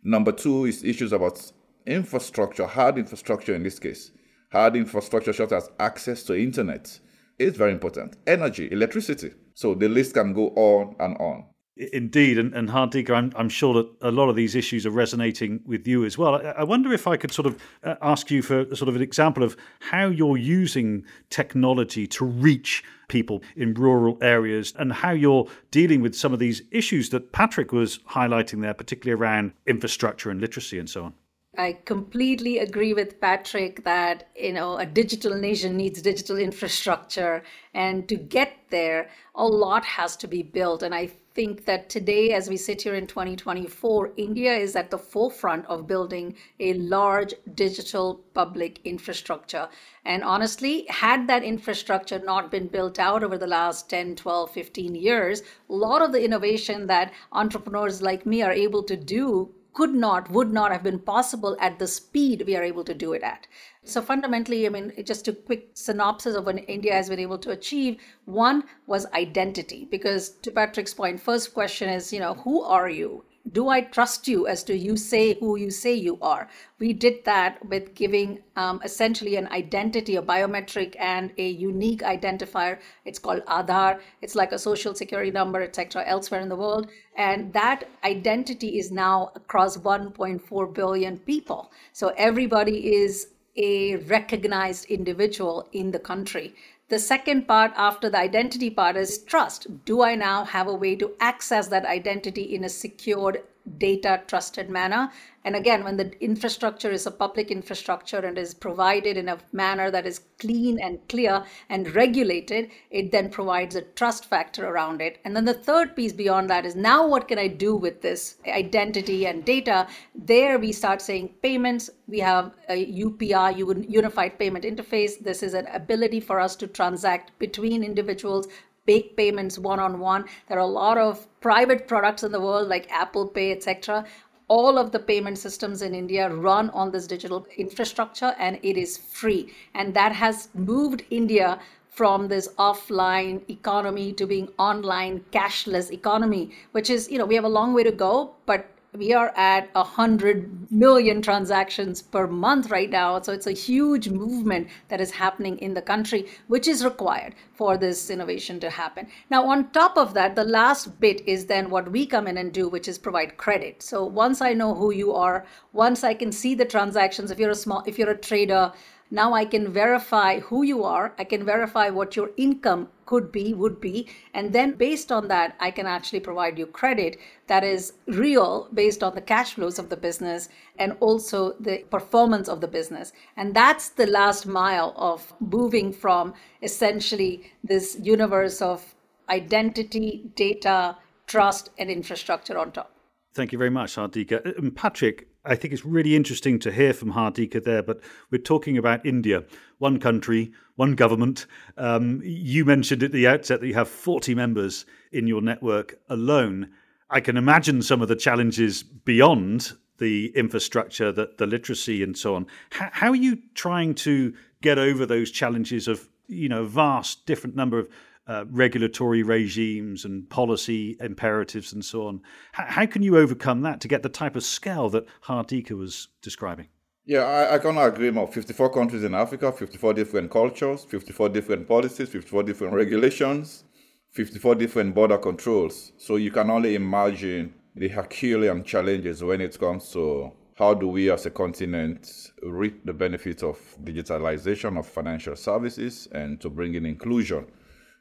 Number 0.02 0.32
two 0.32 0.64
is 0.64 0.82
issues 0.82 1.12
about 1.12 1.52
infrastructure, 1.86 2.66
hard 2.66 2.98
infrastructure 2.98 3.54
in 3.54 3.62
this 3.62 3.78
case. 3.78 4.10
Hard 4.50 4.76
infrastructure 4.76 5.32
such 5.32 5.52
as 5.52 5.70
access 5.78 6.24
to 6.24 6.36
internet 6.36 6.98
is 7.38 7.56
very 7.56 7.72
important. 7.72 8.16
Energy, 8.26 8.68
electricity. 8.72 9.32
So 9.54 9.74
the 9.74 9.88
list 9.88 10.14
can 10.14 10.32
go 10.32 10.48
on 10.48 10.96
and 10.98 11.16
on. 11.18 11.44
Indeed, 11.78 12.38
and, 12.38 12.54
and 12.54 12.70
I'm, 12.70 13.32
I'm, 13.36 13.48
sure 13.50 13.74
that 13.74 13.86
a 14.00 14.10
lot 14.10 14.30
of 14.30 14.36
these 14.36 14.54
issues 14.54 14.86
are 14.86 14.90
resonating 14.90 15.60
with 15.66 15.86
you 15.86 16.06
as 16.06 16.16
well. 16.16 16.36
I, 16.36 16.54
I 16.58 16.62
wonder 16.64 16.90
if 16.90 17.06
I 17.06 17.18
could 17.18 17.32
sort 17.32 17.44
of 17.44 17.62
uh, 17.84 17.96
ask 18.00 18.30
you 18.30 18.40
for 18.40 18.74
sort 18.74 18.88
of 18.88 18.96
an 18.96 19.02
example 19.02 19.42
of 19.42 19.58
how 19.80 20.06
you're 20.06 20.38
using 20.38 21.04
technology 21.28 22.06
to 22.06 22.24
reach 22.24 22.82
people 23.08 23.42
in 23.56 23.74
rural 23.74 24.16
areas 24.22 24.72
and 24.78 24.90
how 24.90 25.10
you're 25.10 25.46
dealing 25.70 26.00
with 26.00 26.14
some 26.14 26.32
of 26.32 26.38
these 26.38 26.62
issues 26.70 27.10
that 27.10 27.32
Patrick 27.32 27.72
was 27.72 27.98
highlighting 28.10 28.62
there, 28.62 28.72
particularly 28.72 29.20
around 29.20 29.52
infrastructure 29.66 30.30
and 30.30 30.40
literacy 30.40 30.78
and 30.78 30.88
so 30.88 31.04
on. 31.04 31.14
I 31.58 31.78
completely 31.84 32.58
agree 32.58 32.92
with 32.92 33.20
Patrick 33.20 33.84
that 33.84 34.28
you 34.36 34.52
know 34.52 34.76
a 34.76 34.84
digital 34.84 35.34
nation 35.34 35.76
needs 35.76 36.02
digital 36.02 36.36
infrastructure. 36.36 37.42
And 37.72 38.08
to 38.08 38.16
get 38.16 38.52
there 38.70 39.08
a 39.34 39.46
lot 39.46 39.84
has 39.84 40.16
to 40.18 40.28
be 40.28 40.42
built. 40.42 40.82
And 40.82 40.94
I 40.94 41.10
think 41.34 41.64
that 41.66 41.88
today 41.88 42.32
as 42.32 42.48
we 42.48 42.56
sit 42.56 42.82
here 42.82 42.94
in 42.94 43.06
2024 43.06 44.12
India 44.16 44.54
is 44.54 44.74
at 44.76 44.90
the 44.90 44.98
forefront 44.98 45.66
of 45.66 45.86
building 45.86 46.34
a 46.60 46.74
large 46.74 47.34
digital 47.54 48.24
public 48.34 48.80
infrastructure. 48.84 49.68
And 50.04 50.22
honestly 50.24 50.86
had 50.88 51.26
that 51.28 51.42
infrastructure 51.42 52.18
not 52.18 52.50
been 52.50 52.68
built 52.68 52.98
out 52.98 53.22
over 53.22 53.38
the 53.38 53.46
last 53.46 53.88
10 53.90 54.16
12 54.16 54.50
15 54.50 54.94
years 54.94 55.42
a 55.70 55.74
lot 55.74 56.02
of 56.02 56.12
the 56.12 56.24
innovation 56.24 56.86
that 56.86 57.12
entrepreneurs 57.32 58.02
like 58.02 58.26
me 58.26 58.42
are 58.42 58.52
able 58.52 58.82
to 58.82 58.96
do 58.96 59.50
could 59.76 59.94
not, 59.94 60.30
would 60.30 60.50
not 60.50 60.72
have 60.72 60.82
been 60.82 60.98
possible 60.98 61.54
at 61.60 61.78
the 61.78 61.86
speed 61.86 62.44
we 62.46 62.56
are 62.56 62.62
able 62.62 62.82
to 62.82 62.94
do 62.94 63.12
it 63.12 63.22
at. 63.22 63.46
So 63.84 64.00
fundamentally, 64.00 64.64
I 64.64 64.70
mean, 64.70 64.90
just 65.04 65.28
a 65.28 65.34
quick 65.34 65.68
synopsis 65.74 66.34
of 66.34 66.46
what 66.46 66.66
India 66.66 66.94
has 66.94 67.10
been 67.10 67.18
able 67.18 67.36
to 67.40 67.50
achieve. 67.50 67.98
One 68.24 68.64
was 68.86 69.04
identity, 69.12 69.86
because 69.90 70.30
to 70.30 70.50
Patrick's 70.50 70.94
point, 70.94 71.20
first 71.20 71.52
question 71.52 71.90
is, 71.90 72.10
you 72.10 72.20
know, 72.20 72.32
who 72.32 72.62
are 72.62 72.88
you? 72.88 73.24
Do 73.52 73.68
I 73.68 73.80
trust 73.80 74.26
you 74.26 74.46
as 74.46 74.64
to 74.64 74.76
you 74.76 74.96
say 74.96 75.34
who 75.34 75.56
you 75.56 75.70
say 75.70 75.94
you 75.94 76.18
are? 76.20 76.48
We 76.78 76.92
did 76.92 77.24
that 77.24 77.64
with 77.66 77.94
giving 77.94 78.42
um, 78.56 78.80
essentially 78.84 79.36
an 79.36 79.46
identity, 79.48 80.16
a 80.16 80.22
biometric 80.22 80.96
and 80.98 81.32
a 81.38 81.48
unique 81.48 82.00
identifier. 82.00 82.78
It's 83.04 83.18
called 83.18 83.44
Aadhaar. 83.46 84.00
It's 84.20 84.34
like 84.34 84.52
a 84.52 84.58
social 84.58 84.94
security 84.94 85.30
number, 85.30 85.62
etc. 85.62 86.04
Elsewhere 86.06 86.40
in 86.40 86.48
the 86.48 86.56
world, 86.56 86.90
and 87.16 87.52
that 87.52 87.88
identity 88.04 88.78
is 88.78 88.90
now 88.90 89.30
across 89.34 89.76
1.4 89.76 90.74
billion 90.74 91.18
people. 91.18 91.70
So 91.92 92.12
everybody 92.16 92.94
is 92.94 93.28
a 93.56 93.96
recognized 93.96 94.84
individual 94.86 95.68
in 95.72 95.90
the 95.90 95.98
country. 95.98 96.54
The 96.88 96.98
second 97.00 97.48
part 97.48 97.72
after 97.74 98.08
the 98.08 98.18
identity 98.18 98.70
part 98.70 98.96
is 98.96 99.18
trust. 99.18 99.84
Do 99.84 100.02
I 100.02 100.14
now 100.14 100.44
have 100.44 100.68
a 100.68 100.74
way 100.74 100.94
to 100.96 101.14
access 101.18 101.66
that 101.68 101.84
identity 101.84 102.42
in 102.42 102.62
a 102.62 102.68
secured 102.68 103.42
data 103.78 104.22
trusted 104.26 104.70
manner. 104.70 105.10
And 105.44 105.54
again, 105.54 105.84
when 105.84 105.96
the 105.96 106.12
infrastructure 106.22 106.90
is 106.90 107.06
a 107.06 107.10
public 107.10 107.50
infrastructure 107.50 108.18
and 108.18 108.36
is 108.36 108.52
provided 108.52 109.16
in 109.16 109.28
a 109.28 109.38
manner 109.52 109.90
that 109.92 110.06
is 110.06 110.22
clean 110.40 110.80
and 110.80 110.98
clear 111.08 111.44
and 111.68 111.94
regulated, 111.94 112.70
it 112.90 113.12
then 113.12 113.30
provides 113.30 113.76
a 113.76 113.82
trust 113.82 114.24
factor 114.24 114.66
around 114.66 115.00
it. 115.00 115.18
And 115.24 115.36
then 115.36 115.44
the 115.44 115.54
third 115.54 115.94
piece 115.94 116.12
beyond 116.12 116.50
that 116.50 116.66
is 116.66 116.74
now 116.74 117.06
what 117.06 117.28
can 117.28 117.38
I 117.38 117.46
do 117.46 117.76
with 117.76 118.02
this 118.02 118.36
identity 118.46 119.26
and 119.26 119.44
data? 119.44 119.86
There 120.14 120.58
we 120.58 120.72
start 120.72 121.00
saying 121.00 121.34
payments. 121.42 121.90
We 122.08 122.18
have 122.20 122.52
a 122.68 122.92
UPI, 122.92 123.88
Unified 123.88 124.38
Payment 124.38 124.64
Interface. 124.64 125.18
This 125.18 125.42
is 125.42 125.54
an 125.54 125.66
ability 125.68 126.20
for 126.20 126.40
us 126.40 126.56
to 126.56 126.66
transact 126.66 127.38
between 127.38 127.84
individuals 127.84 128.48
make 128.86 129.16
payments 129.16 129.58
one 129.58 129.80
on 129.80 129.98
one. 129.98 130.24
There 130.48 130.58
are 130.58 130.60
a 130.60 130.66
lot 130.66 130.98
of 130.98 131.26
private 131.40 131.86
products 131.88 132.22
in 132.22 132.32
the 132.32 132.40
world 132.40 132.68
like 132.68 132.90
Apple 132.90 133.26
Pay, 133.26 133.52
etc. 133.52 134.04
All 134.48 134.78
of 134.78 134.92
the 134.92 134.98
payment 134.98 135.38
systems 135.38 135.82
in 135.82 135.94
India 135.94 136.28
run 136.28 136.70
on 136.70 136.92
this 136.92 137.06
digital 137.06 137.46
infrastructure 137.56 138.34
and 138.38 138.58
it 138.62 138.76
is 138.76 138.96
free. 138.96 139.52
And 139.74 139.94
that 139.94 140.12
has 140.12 140.48
moved 140.54 141.02
India 141.10 141.58
from 141.96 142.28
this 142.28 142.48
offline 142.58 143.48
economy 143.50 144.12
to 144.12 144.26
being 144.26 144.48
online 144.58 145.24
cashless 145.32 145.90
economy 145.90 146.50
which 146.72 146.90
is 146.90 147.10
you 147.10 147.16
know 147.16 147.24
we 147.24 147.34
have 147.34 147.44
a 147.44 147.48
long 147.48 147.72
way 147.72 147.82
to 147.82 147.90
go 147.90 148.34
but 148.44 148.75
we 148.96 149.12
are 149.12 149.32
at 149.36 149.68
a 149.74 149.84
hundred 149.84 150.70
million 150.70 151.22
transactions 151.22 152.02
per 152.02 152.26
month 152.26 152.70
right 152.70 152.90
now. 152.90 153.20
So 153.20 153.32
it's 153.32 153.46
a 153.46 153.52
huge 153.52 154.08
movement 154.08 154.68
that 154.88 155.00
is 155.00 155.10
happening 155.10 155.58
in 155.58 155.74
the 155.74 155.82
country, 155.82 156.26
which 156.48 156.66
is 156.68 156.84
required 156.84 157.34
for 157.52 157.76
this 157.76 158.10
innovation 158.10 158.60
to 158.60 158.70
happen. 158.70 159.08
Now, 159.30 159.46
on 159.46 159.70
top 159.70 159.96
of 159.96 160.14
that, 160.14 160.34
the 160.34 160.44
last 160.44 161.00
bit 161.00 161.26
is 161.26 161.46
then 161.46 161.70
what 161.70 161.90
we 161.90 162.06
come 162.06 162.26
in 162.26 162.38
and 162.38 162.52
do, 162.52 162.68
which 162.68 162.88
is 162.88 162.98
provide 162.98 163.36
credit. 163.36 163.82
So 163.82 164.04
once 164.04 164.40
I 164.40 164.52
know 164.52 164.74
who 164.74 164.90
you 164.92 165.12
are, 165.12 165.46
once 165.72 166.04
I 166.04 166.14
can 166.14 166.32
see 166.32 166.54
the 166.54 166.64
transactions, 166.64 167.30
if 167.30 167.38
you're 167.38 167.50
a 167.50 167.54
small, 167.54 167.82
if 167.86 167.98
you're 167.98 168.10
a 168.10 168.16
trader, 168.16 168.72
now 169.10 169.34
I 169.34 169.44
can 169.44 169.72
verify 169.72 170.40
who 170.40 170.62
you 170.62 170.82
are. 170.82 171.14
I 171.18 171.24
can 171.24 171.44
verify 171.44 171.90
what 171.90 172.16
your 172.16 172.30
income 172.36 172.88
could 173.06 173.32
be, 173.32 173.54
would 173.54 173.80
be. 173.80 174.08
And 174.34 174.52
then 174.52 174.72
based 174.72 175.10
on 175.10 175.28
that, 175.28 175.56
I 175.60 175.70
can 175.70 175.86
actually 175.86 176.20
provide 176.20 176.58
you 176.58 176.66
credit 176.66 177.18
that 177.46 177.64
is 177.64 177.94
real 178.06 178.68
based 178.74 179.02
on 179.02 179.14
the 179.14 179.20
cash 179.20 179.54
flows 179.54 179.78
of 179.78 179.88
the 179.88 179.96
business 179.96 180.48
and 180.78 180.96
also 181.00 181.54
the 181.60 181.78
performance 181.90 182.48
of 182.48 182.60
the 182.60 182.68
business. 182.68 183.12
And 183.36 183.54
that's 183.54 183.88
the 183.90 184.06
last 184.06 184.46
mile 184.46 184.92
of 184.96 185.32
moving 185.40 185.92
from 185.92 186.34
essentially 186.62 187.52
this 187.64 187.96
universe 188.02 188.60
of 188.60 188.94
identity, 189.30 190.30
data, 190.34 190.96
trust, 191.26 191.70
and 191.78 191.90
infrastructure 191.90 192.58
on 192.58 192.72
top. 192.72 192.92
Thank 193.34 193.52
you 193.52 193.58
very 193.58 193.70
much, 193.70 193.96
Hardika. 193.96 194.44
And 194.44 194.66
um, 194.66 194.70
Patrick, 194.70 195.28
I 195.46 195.54
think 195.54 195.72
it's 195.72 195.84
really 195.84 196.16
interesting 196.16 196.58
to 196.60 196.72
hear 196.72 196.92
from 196.92 197.12
Hardika 197.12 197.62
there, 197.62 197.82
but 197.82 198.00
we're 198.30 198.38
talking 198.38 198.76
about 198.76 199.06
India, 199.06 199.44
one 199.78 200.00
country, 200.00 200.52
one 200.74 200.94
government. 200.94 201.46
Um, 201.76 202.20
you 202.24 202.64
mentioned 202.64 203.02
at 203.02 203.12
the 203.12 203.26
outset 203.26 203.60
that 203.60 203.66
you 203.66 203.74
have 203.74 203.88
40 203.88 204.34
members 204.34 204.86
in 205.12 205.26
your 205.26 205.40
network 205.40 205.98
alone. 206.08 206.70
I 207.10 207.20
can 207.20 207.36
imagine 207.36 207.82
some 207.82 208.02
of 208.02 208.08
the 208.08 208.16
challenges 208.16 208.82
beyond 208.82 209.72
the 209.98 210.32
infrastructure, 210.36 211.12
the, 211.12 211.30
the 211.38 211.46
literacy, 211.46 212.02
and 212.02 212.18
so 212.18 212.34
on. 212.34 212.46
How, 212.70 212.90
how 212.92 213.10
are 213.10 213.16
you 213.16 213.38
trying 213.54 213.94
to 213.96 214.34
get 214.60 214.78
over 214.78 215.06
those 215.06 215.30
challenges 215.30 215.88
of 215.88 216.08
you 216.28 216.48
know 216.48 216.64
vast 216.64 217.24
different 217.24 217.54
number 217.54 217.78
of 217.78 217.88
uh, 218.26 218.44
regulatory 218.50 219.22
regimes 219.22 220.04
and 220.04 220.28
policy 220.28 220.96
imperatives 221.00 221.72
and 221.72 221.84
so 221.84 222.06
on. 222.06 222.20
H- 222.58 222.66
how 222.68 222.86
can 222.86 223.02
you 223.02 223.16
overcome 223.16 223.62
that 223.62 223.80
to 223.80 223.88
get 223.88 224.02
the 224.02 224.08
type 224.08 224.36
of 224.36 224.42
scale 224.42 224.88
that 224.90 225.06
Hardika 225.24 225.72
was 225.72 226.08
describing? 226.22 226.68
Yeah, 227.04 227.20
I, 227.20 227.54
I 227.54 227.58
can 227.58 227.78
agree 227.78 228.10
more. 228.10 228.26
54 228.26 228.72
countries 228.72 229.04
in 229.04 229.14
Africa, 229.14 229.52
54 229.52 229.94
different 229.94 230.30
cultures, 230.30 230.84
54 230.84 231.28
different 231.28 231.68
policies, 231.68 232.08
54 232.08 232.42
different 232.42 232.74
regulations, 232.74 233.62
54 234.10 234.56
different 234.56 234.94
border 234.94 235.18
controls. 235.18 235.92
So 235.98 236.16
you 236.16 236.32
can 236.32 236.50
only 236.50 236.74
imagine 236.74 237.54
the 237.76 237.88
Herculean 237.88 238.64
challenges 238.64 239.22
when 239.22 239.40
it 239.40 239.56
comes 239.58 239.90
to 239.90 240.32
how 240.56 240.74
do 240.74 240.88
we 240.88 241.10
as 241.10 241.26
a 241.26 241.30
continent 241.30 242.30
reap 242.42 242.84
the 242.84 242.92
benefits 242.92 243.42
of 243.42 243.58
digitalization 243.84 244.78
of 244.78 244.86
financial 244.86 245.36
services 245.36 246.08
and 246.12 246.40
to 246.40 246.48
bring 246.48 246.74
in 246.74 246.86
inclusion 246.86 247.46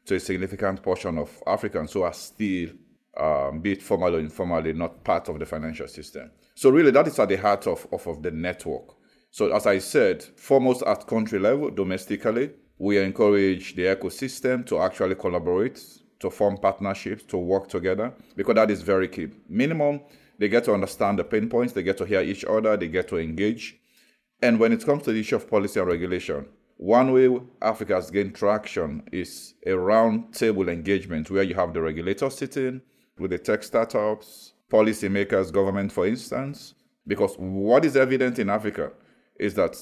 to 0.06 0.16
a 0.16 0.20
significant 0.20 0.82
portion 0.82 1.18
of 1.18 1.42
Africans 1.48 1.94
who 1.94 2.04
are 2.04 2.14
still, 2.14 2.70
um, 3.18 3.60
be 3.62 3.74
it 3.74 3.82
formally 3.82 4.18
or 4.18 4.20
informally, 4.20 4.74
not 4.74 5.04
part 5.04 5.30
of 5.30 5.40
the 5.40 5.46
financial 5.46 5.88
system. 5.88 6.32
So 6.54 6.70
really, 6.70 6.92
that 6.92 7.08
is 7.08 7.20
at 7.20 7.30
the 7.30 7.38
heart 7.38 7.68
of, 7.68 7.88
of, 7.92 8.08
of 8.08 8.22
the 8.22 8.32
network. 8.32 8.96
So 9.32 9.54
as 9.54 9.68
I 9.68 9.80
said, 9.80 10.24
foremost 10.24 10.84
at 10.84 11.08
country 11.08 11.40
level, 11.40 11.70
domestically, 11.70 12.52
we 12.78 12.98
encourage 12.98 13.76
the 13.76 13.84
ecosystem 13.84 14.66
to 14.68 14.80
actually 14.80 15.16
collaborate, 15.16 15.82
to 16.20 16.30
form 16.30 16.58
partnerships, 16.58 17.24
to 17.24 17.38
work 17.38 17.68
together, 17.68 18.14
because 18.36 18.56
that 18.56 18.72
is 18.72 18.82
very 18.82 19.08
key. 19.08 19.28
Minimum, 19.50 20.02
they 20.38 20.50
get 20.50 20.64
to 20.66 20.74
understand 20.74 21.20
the 21.20 21.24
pain 21.24 21.50
points, 21.50 21.74
they 21.74 21.84
get 21.84 21.98
to 21.98 22.06
hear 22.06 22.22
each 22.22 22.46
other, 22.46 22.78
they 22.78 22.88
get 22.88 23.08
to 23.10 23.18
engage. 23.18 23.78
And 24.42 24.60
when 24.60 24.74
it 24.74 24.86
comes 24.86 25.04
to 25.04 25.14
the 25.14 25.20
issue 25.20 25.38
of 25.38 25.50
policy 25.50 25.80
and 25.80 25.90
regulation, 25.90 26.46
one 26.78 27.14
way 27.14 27.40
Africa 27.62 27.96
has 27.96 28.12
gained 28.12 28.36
traction 28.36 29.08
is 29.12 29.54
a 29.66 29.74
round 29.74 30.34
table 30.34 30.68
engagement 30.68 31.32
where 31.32 31.44
you 31.44 31.56
have 31.56 31.74
the 31.74 31.82
regulator 31.82 32.30
sitting 32.30 32.82
with 33.18 33.32
the 33.32 33.38
tech 33.38 33.64
startups, 33.64 34.54
policymakers, 34.70 35.54
government, 35.54 35.92
for 35.92 36.06
instance. 36.06 36.74
Because 37.08 37.36
what 37.38 37.86
is 37.86 37.96
evident 37.96 38.40
in 38.40 38.50
Africa 38.50 38.92
is 39.40 39.54
that 39.54 39.78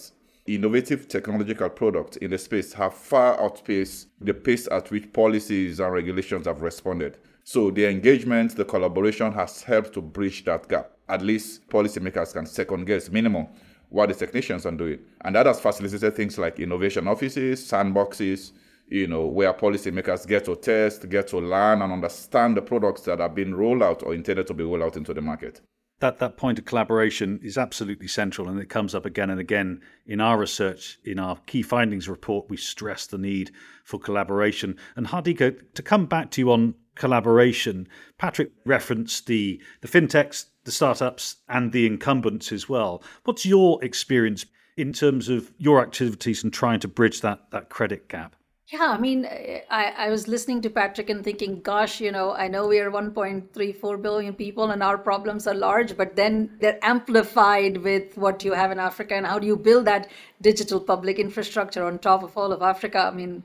innovative 0.46 1.08
technological 1.08 1.70
products 1.70 2.18
in 2.18 2.30
the 2.30 2.38
space 2.38 2.74
have 2.74 2.94
far 2.94 3.42
outpaced 3.42 4.10
the 4.20 4.34
pace 4.34 4.68
at 4.72 4.92
which 4.92 5.12
policies 5.14 5.80
and 5.80 5.94
regulations 5.94 6.46
have 6.46 6.62
responded. 6.62 7.18
So 7.44 7.72
the 7.72 7.90
engagement, 7.90 8.56
the 8.56 8.66
collaboration 8.66 9.32
has 9.34 9.64
helped 9.64 9.94
to 9.94 10.02
bridge 10.02 10.46
that 10.46 10.68
gap. 10.68 10.92
At 11.10 11.22
least 11.22 11.68
policymakers 11.70 12.34
can 12.34 12.46
second 12.46 12.86
guess 12.86 13.10
minimum 13.10 13.48
what 13.94 14.10
the 14.10 14.16
technicians 14.16 14.66
are 14.66 14.72
doing. 14.72 15.00
And 15.22 15.36
that 15.36 15.46
has 15.46 15.60
facilitated 15.60 16.16
things 16.16 16.40
like 16.40 16.60
innovation 16.60 17.08
offices, 17.08 17.64
sandboxes, 17.64 18.52
you 18.88 19.06
know, 19.06 19.28
where 19.28 19.54
policymakers 19.54 20.28
get 20.28 20.46
to 20.46 20.56
test, 20.56 21.08
get 21.10 21.28
to 21.28 21.38
learn 21.38 21.84
and 21.84 21.94
understand 21.94 22.58
the 22.58 22.62
products 22.64 23.02
that 23.02 23.22
are 23.22 23.30
being 23.30 23.54
rolled 23.54 23.84
out 23.84 24.02
or 24.02 24.16
intended 24.16 24.48
to 24.48 24.54
be 24.56 24.64
rolled 24.64 24.82
out 24.82 24.98
into 24.98 25.14
the 25.14 25.22
market. 25.22 25.62
That, 26.00 26.18
that 26.18 26.38
point 26.38 26.58
of 26.58 26.66
collaboration 26.66 27.40
is 27.44 27.56
absolutely 27.56 28.08
central 28.08 28.50
and 28.50 28.60
it 28.60 28.68
comes 28.68 28.96
up 28.96 29.06
again 29.06 29.30
and 29.30 29.40
again 29.40 29.82
in 30.08 30.20
our 30.20 30.40
research. 30.40 30.98
In 31.06 31.20
our 31.20 31.38
key 31.46 31.62
findings 31.62 32.10
report, 32.10 32.50
we 32.50 32.58
stress 32.58 33.06
the 33.06 33.20
need 33.20 33.52
for 33.84 34.00
collaboration. 34.00 34.76
And 34.96 35.06
Hardika, 35.06 35.62
to 35.76 35.84
come 35.84 36.08
back 36.08 36.32
to 36.32 36.42
you 36.42 36.52
on 36.52 36.74
collaboration, 36.96 37.88
Patrick 38.18 38.52
referenced 38.66 39.28
the, 39.28 39.62
the 39.82 39.88
fintechs, 39.88 40.48
the 40.64 40.72
startups 40.72 41.38
and 41.50 41.72
the 41.72 41.86
incumbents 41.86 42.52
as 42.52 42.70
well. 42.70 43.02
What's 43.24 43.46
your 43.46 43.84
experience 43.84 44.46
in 44.78 44.94
terms 44.94 45.30
of 45.30 45.52
your 45.58 45.82
activities 45.82 46.44
and 46.44 46.52
trying 46.52 46.80
to 46.80 46.88
bridge 46.88 47.22
that, 47.22 47.52
that 47.52 47.70
credit 47.70 48.10
gap? 48.10 48.36
Yeah, 48.68 48.88
I 48.90 48.98
mean, 48.98 49.28
I, 49.70 49.94
I 49.98 50.10
was 50.10 50.28
listening 50.28 50.62
to 50.62 50.70
Patrick 50.70 51.10
and 51.10 51.24
thinking, 51.24 51.62
gosh, 51.62 52.02
you 52.02 52.12
know, 52.12 52.34
I 52.34 52.48
know 52.48 52.66
we 52.66 52.80
are 52.80 52.90
1.34 52.90 54.02
billion 54.02 54.34
people 54.34 54.72
and 54.72 54.82
our 54.82 54.98
problems 54.98 55.46
are 55.46 55.54
large, 55.54 55.96
but 55.96 56.16
then 56.16 56.58
they're 56.60 56.80
amplified 56.82 57.78
with 57.78 58.18
what 58.18 58.44
you 58.44 58.54
have 58.54 58.72
in 58.72 58.80
Africa. 58.80 59.14
And 59.16 59.28
how 59.28 59.38
do 59.38 59.46
you 59.46 59.58
build 59.58 59.86
that 59.86 60.10
digital 60.42 60.80
public 60.80 61.20
infrastructure 61.20 61.86
on 61.86 62.00
top 62.00 62.24
of 62.24 62.36
all 62.36 62.52
of 62.52 62.64
Africa? 62.64 63.00
I 63.00 63.12
mean, 63.12 63.44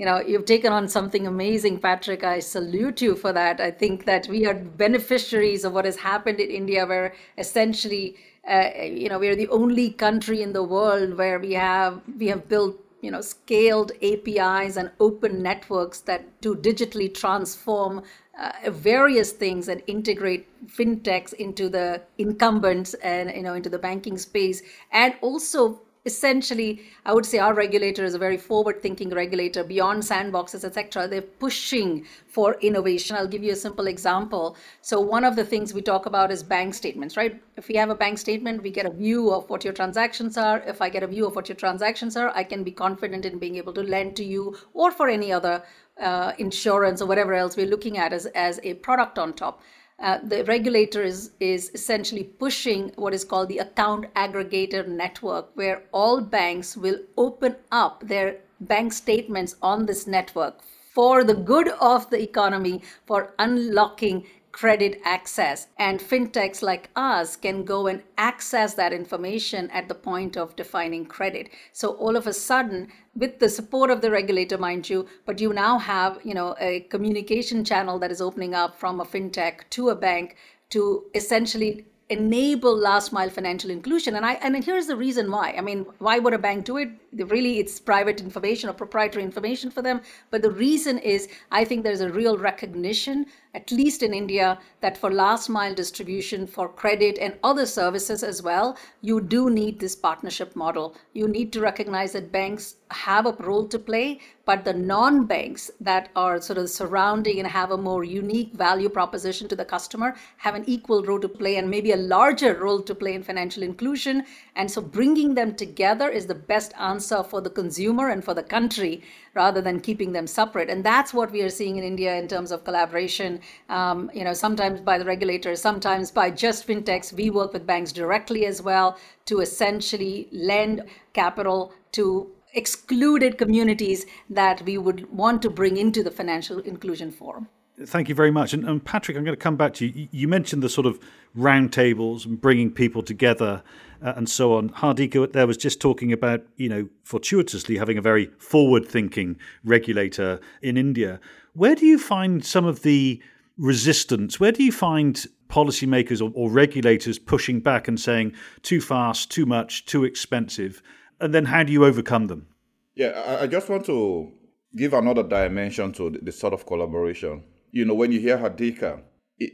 you 0.00 0.06
know 0.06 0.18
you've 0.20 0.46
taken 0.46 0.72
on 0.72 0.88
something 0.88 1.26
amazing 1.26 1.78
patrick. 1.78 2.24
I 2.24 2.38
salute 2.40 3.02
you 3.02 3.14
for 3.14 3.32
that. 3.34 3.60
I 3.60 3.70
think 3.70 4.06
that 4.06 4.26
we 4.28 4.46
are 4.46 4.54
beneficiaries 4.54 5.64
of 5.64 5.74
what 5.74 5.84
has 5.84 5.96
happened 5.96 6.40
in 6.40 6.50
india 6.50 6.86
where 6.92 7.12
essentially 7.36 8.06
uh, 8.54 8.70
you 9.02 9.10
know 9.10 9.18
we're 9.18 9.36
the 9.36 9.48
only 9.48 9.90
country 9.90 10.40
in 10.46 10.54
the 10.54 10.62
world 10.62 11.18
where 11.18 11.38
we 11.38 11.52
have 11.52 12.00
we 12.22 12.28
have 12.28 12.48
built 12.48 12.80
you 13.02 13.10
know 13.10 13.20
scaled 13.20 13.92
apis 14.10 14.78
and 14.78 14.90
open 15.00 15.42
networks 15.42 16.00
that 16.00 16.24
do 16.40 16.54
digitally 16.56 17.12
transform 17.22 18.02
uh, 18.40 18.70
various 18.70 19.32
things 19.32 19.68
and 19.68 19.82
integrate 19.86 20.48
fintechs 20.66 21.34
into 21.34 21.68
the 21.68 22.00
incumbents 22.16 22.94
and 22.94 23.30
you 23.36 23.42
know 23.42 23.54
into 23.54 23.68
the 23.68 23.78
banking 23.78 24.16
space. 24.16 24.62
And 24.92 25.14
also 25.20 25.82
essentially 26.06 26.82
i 27.04 27.12
would 27.12 27.26
say 27.26 27.38
our 27.38 27.54
regulator 27.54 28.04
is 28.04 28.14
a 28.14 28.18
very 28.18 28.36
forward 28.36 28.80
thinking 28.80 29.10
regulator 29.10 29.62
beyond 29.62 30.02
sandboxes 30.02 30.64
etc 30.64 31.06
they're 31.06 31.20
pushing 31.20 32.06
for 32.30 32.56
innovation. 32.60 33.16
I'll 33.16 33.26
give 33.26 33.42
you 33.42 33.52
a 33.52 33.56
simple 33.56 33.86
example. 33.86 34.56
So 34.82 35.00
one 35.00 35.24
of 35.24 35.36
the 35.36 35.44
things 35.44 35.74
we 35.74 35.82
talk 35.82 36.06
about 36.06 36.30
is 36.30 36.42
bank 36.42 36.74
statements 36.74 37.16
right? 37.16 37.40
If 37.56 37.68
we 37.68 37.74
have 37.74 37.90
a 37.90 37.94
bank 37.94 38.18
statement 38.18 38.62
we 38.62 38.70
get 38.70 38.86
a 38.86 38.90
view 38.90 39.32
of 39.32 39.50
what 39.50 39.64
your 39.64 39.72
transactions 39.72 40.36
are. 40.36 40.60
If 40.60 40.80
i 40.80 40.88
get 40.88 41.02
a 41.02 41.06
view 41.06 41.26
of 41.26 41.34
what 41.34 41.48
your 41.48 41.56
transactions 41.56 42.16
are 42.16 42.30
i 42.34 42.44
can 42.44 42.62
be 42.62 42.70
confident 42.70 43.24
in 43.24 43.38
being 43.38 43.56
able 43.56 43.72
to 43.72 43.82
lend 43.82 44.16
to 44.16 44.24
you 44.24 44.56
or 44.72 44.90
for 44.90 45.08
any 45.08 45.32
other 45.32 45.62
uh, 46.00 46.32
insurance 46.38 47.02
or 47.02 47.06
whatever 47.06 47.34
else 47.34 47.56
we're 47.56 47.66
looking 47.66 47.98
at 47.98 48.12
as, 48.12 48.26
as 48.26 48.60
a 48.62 48.74
product 48.74 49.18
on 49.18 49.32
top 49.32 49.60
uh, 50.00 50.18
the 50.22 50.44
regulator 50.44 51.02
is, 51.02 51.32
is 51.40 51.70
essentially 51.74 52.24
pushing 52.24 52.90
what 52.96 53.12
is 53.12 53.24
called 53.24 53.48
the 53.48 53.58
account 53.58 54.12
aggregator 54.14 54.86
network, 54.86 55.50
where 55.54 55.82
all 55.92 56.20
banks 56.20 56.76
will 56.76 56.98
open 57.16 57.56
up 57.70 58.06
their 58.06 58.38
bank 58.60 58.92
statements 58.92 59.56
on 59.62 59.86
this 59.86 60.06
network 60.06 60.60
for 60.94 61.22
the 61.22 61.34
good 61.34 61.68
of 61.80 62.08
the 62.10 62.20
economy, 62.20 62.82
for 63.06 63.34
unlocking 63.38 64.26
credit 64.52 65.00
access. 65.04 65.68
And 65.78 66.00
fintechs 66.00 66.62
like 66.62 66.90
us 66.96 67.36
can 67.36 67.64
go 67.64 67.86
and 67.86 68.02
access 68.18 68.74
that 68.74 68.92
information 68.92 69.70
at 69.70 69.88
the 69.88 69.94
point 69.94 70.36
of 70.36 70.56
defining 70.56 71.06
credit. 71.06 71.50
So 71.72 71.90
all 71.90 72.16
of 72.16 72.26
a 72.26 72.32
sudden, 72.32 72.88
with 73.14 73.38
the 73.38 73.48
support 73.48 73.90
of 73.90 74.00
the 74.00 74.10
regulator, 74.10 74.58
mind 74.58 74.88
you, 74.88 75.06
but 75.26 75.40
you 75.40 75.52
now 75.52 75.78
have, 75.78 76.18
you 76.24 76.34
know, 76.34 76.54
a 76.60 76.80
communication 76.90 77.64
channel 77.64 77.98
that 77.98 78.10
is 78.10 78.20
opening 78.20 78.54
up 78.54 78.78
from 78.78 79.00
a 79.00 79.04
fintech 79.04 79.68
to 79.70 79.90
a 79.90 79.96
bank 79.96 80.36
to 80.70 81.04
essentially 81.14 81.86
enable 82.10 82.76
last 82.76 83.12
mile 83.12 83.30
financial 83.30 83.70
inclusion. 83.70 84.16
And 84.16 84.26
I 84.26 84.34
and 84.34 84.62
here's 84.62 84.86
the 84.86 84.96
reason 84.96 85.30
why. 85.30 85.54
I 85.56 85.60
mean, 85.60 85.86
why 85.98 86.18
would 86.18 86.34
a 86.34 86.38
bank 86.38 86.64
do 86.64 86.76
it? 86.76 86.90
Really, 87.12 87.58
it's 87.58 87.80
private 87.80 88.20
information 88.20 88.68
or 88.68 88.72
proprietary 88.74 89.24
information 89.24 89.70
for 89.70 89.82
them. 89.82 90.00
But 90.30 90.42
the 90.42 90.50
reason 90.50 90.98
is, 90.98 91.28
I 91.50 91.64
think 91.64 91.82
there's 91.82 92.00
a 92.02 92.10
real 92.10 92.36
recognition 92.36 93.26
at 93.54 93.72
least 93.72 94.02
in 94.02 94.14
India, 94.14 94.58
that 94.80 94.96
for 94.96 95.10
last 95.10 95.48
mile 95.48 95.74
distribution, 95.74 96.46
for 96.46 96.68
credit 96.68 97.18
and 97.18 97.34
other 97.42 97.66
services 97.66 98.22
as 98.22 98.42
well, 98.42 98.76
you 99.00 99.20
do 99.20 99.50
need 99.50 99.80
this 99.80 99.96
partnership 99.96 100.54
model. 100.54 100.94
You 101.14 101.26
need 101.26 101.52
to 101.54 101.60
recognize 101.60 102.12
that 102.12 102.30
banks 102.30 102.76
have 102.90 103.26
a 103.26 103.32
role 103.32 103.66
to 103.68 103.78
play, 103.78 104.20
but 104.44 104.64
the 104.64 104.72
non 104.72 105.26
banks 105.26 105.70
that 105.80 106.08
are 106.16 106.40
sort 106.40 106.58
of 106.58 106.68
surrounding 106.68 107.38
and 107.38 107.46
have 107.46 107.70
a 107.70 107.76
more 107.76 108.02
unique 108.02 108.52
value 108.52 108.88
proposition 108.88 109.48
to 109.48 109.56
the 109.56 109.64
customer 109.64 110.16
have 110.38 110.54
an 110.54 110.64
equal 110.66 111.02
role 111.04 111.20
to 111.20 111.28
play 111.28 111.56
and 111.56 111.70
maybe 111.70 111.92
a 111.92 111.96
larger 111.96 112.54
role 112.54 112.82
to 112.82 112.94
play 112.94 113.14
in 113.14 113.22
financial 113.22 113.62
inclusion. 113.62 114.24
And 114.56 114.70
so 114.70 114.80
bringing 114.80 115.34
them 115.34 115.54
together 115.54 116.08
is 116.08 116.26
the 116.26 116.34
best 116.34 116.72
answer 116.78 117.22
for 117.22 117.40
the 117.40 117.50
consumer 117.50 118.08
and 118.08 118.24
for 118.24 118.34
the 118.34 118.42
country 118.42 119.02
rather 119.34 119.60
than 119.60 119.80
keeping 119.80 120.12
them 120.12 120.26
separate. 120.26 120.68
And 120.68 120.84
that's 120.84 121.14
what 121.14 121.30
we 121.30 121.42
are 121.42 121.50
seeing 121.50 121.76
in 121.76 121.84
India 121.84 122.16
in 122.16 122.26
terms 122.26 122.50
of 122.50 122.64
collaboration. 122.64 123.40
Um, 123.68 124.10
you 124.12 124.24
know, 124.24 124.32
sometimes 124.32 124.80
by 124.80 124.98
the 124.98 125.04
regulators, 125.04 125.60
sometimes 125.60 126.10
by 126.10 126.30
just 126.30 126.66
fintechs. 126.66 127.12
We 127.12 127.30
work 127.30 127.52
with 127.52 127.66
banks 127.66 127.92
directly 127.92 128.46
as 128.46 128.60
well 128.62 128.98
to 129.26 129.40
essentially 129.40 130.28
lend 130.32 130.84
capital 131.12 131.72
to 131.92 132.30
excluded 132.54 133.38
communities 133.38 134.06
that 134.28 134.62
we 134.62 134.78
would 134.78 135.10
want 135.12 135.42
to 135.42 135.50
bring 135.50 135.76
into 135.76 136.02
the 136.02 136.10
financial 136.10 136.58
inclusion 136.60 137.10
forum. 137.10 137.48
Thank 137.86 138.10
you 138.10 138.14
very 138.14 138.30
much. 138.30 138.52
And, 138.52 138.68
and, 138.68 138.84
Patrick, 138.84 139.16
I'm 139.16 139.24
going 139.24 139.36
to 139.36 139.42
come 139.42 139.56
back 139.56 139.72
to 139.74 139.86
you. 139.86 140.08
You 140.10 140.28
mentioned 140.28 140.62
the 140.62 140.68
sort 140.68 140.86
of 140.86 140.98
roundtables 141.36 142.26
and 142.26 142.38
bringing 142.38 142.70
people 142.70 143.02
together 143.02 143.62
uh, 144.02 144.12
and 144.16 144.28
so 144.28 144.54
on. 144.54 144.68
Hardika 144.70 145.32
there 145.32 145.46
was 145.46 145.56
just 145.56 145.80
talking 145.80 146.12
about, 146.12 146.42
you 146.56 146.68
know, 146.68 146.88
fortuitously 147.04 147.78
having 147.78 147.96
a 147.96 148.02
very 148.02 148.26
forward 148.38 148.86
thinking 148.86 149.38
regulator 149.64 150.40
in 150.60 150.76
India. 150.76 151.20
Where 151.54 151.74
do 151.74 151.86
you 151.86 151.98
find 151.98 152.44
some 152.44 152.66
of 152.66 152.82
the 152.82 153.22
resistance? 153.56 154.38
Where 154.38 154.52
do 154.52 154.62
you 154.62 154.72
find 154.72 155.24
policymakers 155.48 156.20
or, 156.20 156.30
or 156.34 156.50
regulators 156.50 157.18
pushing 157.18 157.60
back 157.60 157.88
and 157.88 157.98
saying 157.98 158.34
too 158.62 158.80
fast, 158.80 159.30
too 159.30 159.46
much, 159.46 159.86
too 159.86 160.04
expensive? 160.04 160.82
And 161.20 161.34
then 161.34 161.44
how 161.44 161.62
do 161.62 161.72
you 161.72 161.84
overcome 161.84 162.26
them? 162.26 162.46
Yeah, 162.94 163.38
I 163.40 163.46
just 163.46 163.68
want 163.68 163.84
to 163.86 164.32
give 164.76 164.92
another 164.92 165.22
dimension 165.22 165.92
to 165.92 166.10
the 166.10 166.32
sort 166.32 166.52
of 166.52 166.66
collaboration 166.66 167.44
you 167.72 167.84
know, 167.84 167.94
when 167.94 168.12
you 168.12 168.20
hear 168.20 168.38
Hardika, 168.38 169.00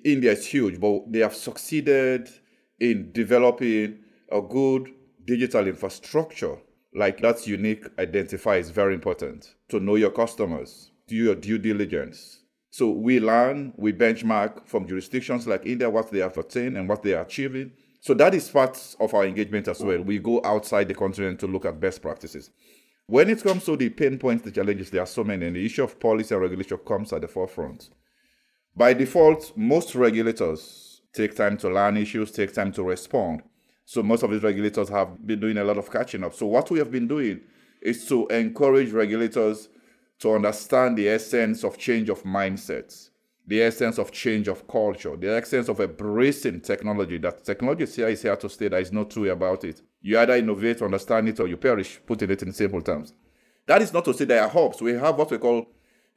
India 0.04 0.32
is 0.32 0.46
huge, 0.46 0.80
but 0.80 1.12
they 1.12 1.20
have 1.20 1.34
succeeded 1.34 2.28
in 2.80 3.12
developing 3.12 3.98
a 4.30 4.40
good 4.40 4.92
digital 5.24 5.66
infrastructure. 5.66 6.56
Like 6.94 7.20
that's 7.20 7.46
unique 7.46 7.84
identifier 7.96 8.58
is 8.58 8.70
very 8.70 8.94
important 8.94 9.54
to 9.68 9.80
know 9.80 9.96
your 9.96 10.10
customers, 10.10 10.90
do 11.06 11.14
your 11.14 11.34
due 11.34 11.58
diligence. 11.58 12.42
So 12.70 12.90
we 12.90 13.20
learn, 13.20 13.74
we 13.76 13.92
benchmark 13.92 14.66
from 14.66 14.86
jurisdictions 14.86 15.46
like 15.46 15.66
India 15.66 15.88
what 15.88 16.10
they 16.10 16.20
have 16.20 16.36
attained 16.36 16.76
and 16.76 16.88
what 16.88 17.02
they 17.02 17.14
are 17.14 17.22
achieving. 17.22 17.72
So 18.06 18.14
that 18.14 18.36
is 18.36 18.48
part 18.48 18.94
of 19.00 19.14
our 19.14 19.24
engagement 19.24 19.66
as 19.66 19.80
well. 19.80 20.00
We 20.00 20.20
go 20.20 20.40
outside 20.44 20.86
the 20.86 20.94
continent 20.94 21.40
to 21.40 21.48
look 21.48 21.64
at 21.64 21.80
best 21.80 22.00
practices. 22.00 22.50
When 23.08 23.28
it 23.28 23.42
comes 23.42 23.64
to 23.64 23.76
the 23.76 23.88
pain 23.88 24.16
points, 24.16 24.44
the 24.44 24.52
challenges, 24.52 24.90
there 24.90 25.02
are 25.02 25.08
so 25.08 25.24
many, 25.24 25.44
and 25.44 25.56
the 25.56 25.66
issue 25.66 25.82
of 25.82 25.98
policy 25.98 26.32
and 26.32 26.40
regulation 26.40 26.78
comes 26.86 27.12
at 27.12 27.22
the 27.22 27.26
forefront. 27.26 27.90
By 28.76 28.94
default, 28.94 29.56
most 29.56 29.96
regulators 29.96 31.00
take 31.12 31.34
time 31.34 31.56
to 31.56 31.68
learn 31.68 31.96
issues, 31.96 32.30
take 32.30 32.54
time 32.54 32.70
to 32.74 32.84
respond. 32.84 33.42
So 33.84 34.04
most 34.04 34.22
of 34.22 34.30
these 34.30 34.44
regulators 34.44 34.88
have 34.90 35.26
been 35.26 35.40
doing 35.40 35.58
a 35.58 35.64
lot 35.64 35.76
of 35.76 35.90
catching 35.90 36.22
up. 36.22 36.32
So 36.32 36.46
what 36.46 36.70
we 36.70 36.78
have 36.78 36.92
been 36.92 37.08
doing 37.08 37.40
is 37.82 38.06
to 38.06 38.28
encourage 38.28 38.92
regulators 38.92 39.68
to 40.20 40.32
understand 40.32 40.96
the 40.96 41.08
essence 41.08 41.64
of 41.64 41.76
change 41.76 42.08
of 42.08 42.22
mindsets, 42.22 43.10
the 43.46 43.62
essence 43.62 43.98
of 43.98 44.10
change 44.10 44.48
of 44.48 44.66
culture, 44.66 45.16
the 45.16 45.36
essence 45.36 45.68
of 45.68 45.80
embracing 45.80 46.60
technology. 46.60 47.18
That 47.18 47.44
technology 47.44 47.84
is 47.84 47.94
here, 47.94 48.08
is 48.08 48.22
here 48.22 48.36
to 48.36 48.48
stay. 48.48 48.68
There 48.68 48.80
is 48.80 48.92
no 48.92 49.04
two 49.04 49.30
about 49.30 49.64
it. 49.64 49.82
You 50.02 50.18
either 50.18 50.36
innovate, 50.36 50.82
understand 50.82 51.28
it, 51.28 51.38
or 51.38 51.46
you 51.46 51.56
perish, 51.56 52.00
putting 52.06 52.30
it 52.30 52.42
in 52.42 52.52
simple 52.52 52.82
terms. 52.82 53.12
That 53.66 53.82
is 53.82 53.92
not 53.92 54.04
to 54.06 54.14
say 54.14 54.24
there 54.24 54.42
are 54.42 54.48
hopes. 54.48 54.80
We 54.80 54.92
have 54.92 55.16
what 55.16 55.30
we 55.30 55.38
call, 55.38 55.66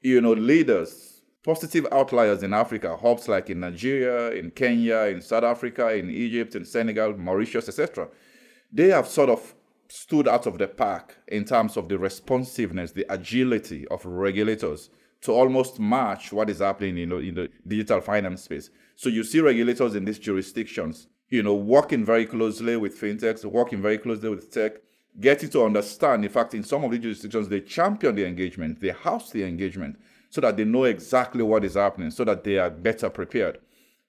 you 0.01 0.21
know, 0.21 0.33
leaders 0.33 1.19
positive 1.43 1.87
outliers 1.91 2.43
in 2.43 2.53
Africa, 2.53 2.97
hubs 2.97 3.27
like 3.27 3.49
in 3.49 3.61
Nigeria, 3.61 4.31
in 4.31 4.51
Kenya, 4.51 4.99
in 5.03 5.21
South 5.21 5.43
Africa, 5.43 5.95
in 5.95 6.09
Egypt, 6.09 6.55
in 6.55 6.65
Senegal, 6.65 7.17
Mauritius, 7.17 7.69
etc. 7.69 8.07
They 8.71 8.89
have 8.89 9.07
sort 9.07 9.29
of 9.29 9.55
stood 9.87 10.27
out 10.27 10.45
of 10.45 10.57
the 10.57 10.67
pack 10.67 11.15
in 11.27 11.45
terms 11.45 11.77
of 11.77 11.89
the 11.89 11.97
responsiveness, 11.97 12.91
the 12.91 13.05
agility 13.11 13.87
of 13.87 14.05
regulators 14.05 14.89
to 15.21 15.31
almost 15.31 15.79
match 15.79 16.31
what 16.31 16.49
is 16.49 16.59
happening 16.59 17.09
know, 17.09 17.17
in 17.17 17.35
the 17.35 17.49
digital 17.67 18.01
finance 18.01 18.43
space. 18.43 18.69
So 18.95 19.09
you 19.09 19.23
see 19.23 19.41
regulators 19.41 19.95
in 19.95 20.05
these 20.05 20.19
jurisdictions, 20.19 21.07
you 21.29 21.43
know, 21.43 21.55
working 21.55 22.05
very 22.05 22.25
closely 22.25 22.77
with 22.77 22.99
fintechs, 22.99 23.45
working 23.45 23.81
very 23.81 23.97
closely 23.97 24.29
with 24.29 24.51
tech, 24.51 24.73
getting 25.19 25.49
to 25.49 25.63
understand. 25.63 26.23
In 26.23 26.31
fact, 26.31 26.53
in 26.53 26.63
some 26.63 26.83
of 26.83 26.91
these 26.91 27.01
jurisdictions, 27.01 27.49
they 27.49 27.61
champion 27.61 28.15
the 28.15 28.25
engagement, 28.25 28.79
they 28.79 28.89
house 28.89 29.31
the 29.31 29.43
engagement 29.43 29.99
so 30.29 30.41
that 30.41 30.57
they 30.57 30.63
know 30.63 30.83
exactly 30.83 31.43
what 31.43 31.65
is 31.65 31.73
happening, 31.73 32.11
so 32.11 32.23
that 32.23 32.43
they 32.43 32.57
are 32.57 32.69
better 32.69 33.09
prepared, 33.09 33.59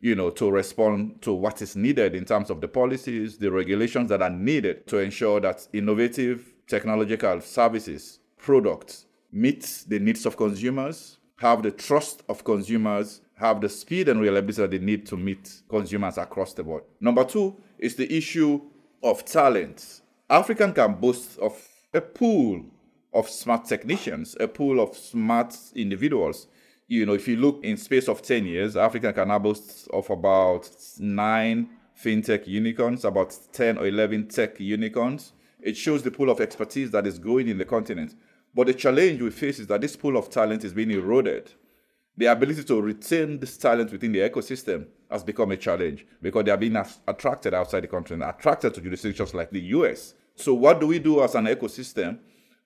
you 0.01 0.15
know, 0.15 0.31
to 0.31 0.51
respond 0.51 1.21
to 1.23 1.33
what 1.33 1.63
is 1.63 1.75
needed 1.75 2.15
in 2.15 2.25
terms 2.25 2.51
of 2.51 2.61
the 2.61 2.69
policies, 2.69 3.39
the 3.39 3.51
regulations 3.51 4.11
that 4.11 4.23
are 4.23 4.31
needed 4.31 4.87
to 4.87 4.99
ensure 4.99 5.41
that 5.41 5.67
innovative 5.73 6.55
technological 6.69 7.41
services, 7.41 8.19
products 8.37 9.07
meet 9.33 9.85
the 9.89 9.99
needs 9.99 10.27
of 10.27 10.37
consumers, 10.37 11.19
have 11.37 11.63
the 11.63 11.71
trust 11.71 12.23
of 12.29 12.45
consumers, 12.45 13.21
have 13.35 13.61
the 13.61 13.69
speed 13.69 14.09
and 14.09 14.21
reliability 14.21 14.61
that 14.61 14.71
they 14.71 14.79
need 14.79 15.07
to 15.07 15.17
meet 15.17 15.63
consumers 15.69 16.19
across 16.19 16.53
the 16.53 16.63
board. 16.63 16.85
Number 17.01 17.25
two 17.25 17.57
is 17.79 17.97
the 17.97 18.13
issue 18.15 18.61
of 19.03 19.25
talent. 19.25 20.03
African 20.29 20.73
can 20.73 20.95
boast 20.95 21.39
of 21.39 21.59
a 21.95 22.01
pool 22.01 22.65
of 23.13 23.29
smart 23.29 23.65
technicians, 23.65 24.37
a 24.39 24.47
pool 24.47 24.81
of 24.81 24.97
smart 24.97 25.57
individuals. 25.75 26.47
You 26.87 27.07
know, 27.07 27.15
if 27.15 27.27
you 27.27 27.37
look 27.37 27.65
in 27.65 27.77
space 27.77 28.09
of 28.09 28.23
10 28.23 28.47
years, 28.47 28.77
Africa 28.77 29.13
can 29.13 29.29
now 29.29 29.39
boast 29.39 29.89
of 29.93 30.11
about 30.11 30.69
nine 30.99 31.71
fintech 32.01 32.47
unicorns, 32.47 33.05
about 33.05 33.37
10 33.53 33.79
or 33.79 33.87
11 33.87 34.29
tech 34.29 34.61
unicorns. 34.61 35.33
It 35.61 35.77
shows 35.77 36.03
the 36.03 36.11
pool 36.11 36.31
of 36.31 36.41
expertise 36.41 36.91
that 36.93 37.07
is 37.07 37.19
growing 37.19 37.49
in 37.49 37.59
the 37.59 37.65
continent. 37.65 38.15
But 38.55 38.67
the 38.67 38.75
challenge 38.75 39.21
we 39.23 39.31
face 39.31 39.59
is 39.59 39.67
that 39.69 39.81
this 39.81 39.97
pool 39.97 40.17
of 40.17 40.31
talent 40.31 40.65
is 40.65 40.73
being 40.73 40.91
eroded. 40.91 41.53
The 42.17 42.27
ability 42.27 42.65
to 42.65 42.81
retain 42.81 43.39
this 43.39 43.57
talent 43.57 43.93
within 43.93 44.13
the 44.13 44.19
ecosystem 44.19 44.87
has 45.11 45.23
become 45.23 45.53
a 45.53 45.57
challenge 45.57 46.07
because 46.21 46.45
they 46.45 46.51
are 46.51 46.57
being 46.57 46.77
attracted 47.07 47.55
outside 47.55 47.81
the 47.81 47.89
country 47.89 48.15
and 48.15 48.25
attracted 48.25 48.75
to 48.75 48.81
jurisdictions 48.81 49.35
like 49.35 49.51
the 49.51 49.61
US. 49.61 50.15
So, 50.35 50.55
what 50.55 50.81
do 50.81 50.87
we 50.87 50.99
do 50.99 51.23
as 51.23 51.35
an 51.35 51.47
ecosystem 51.47 52.19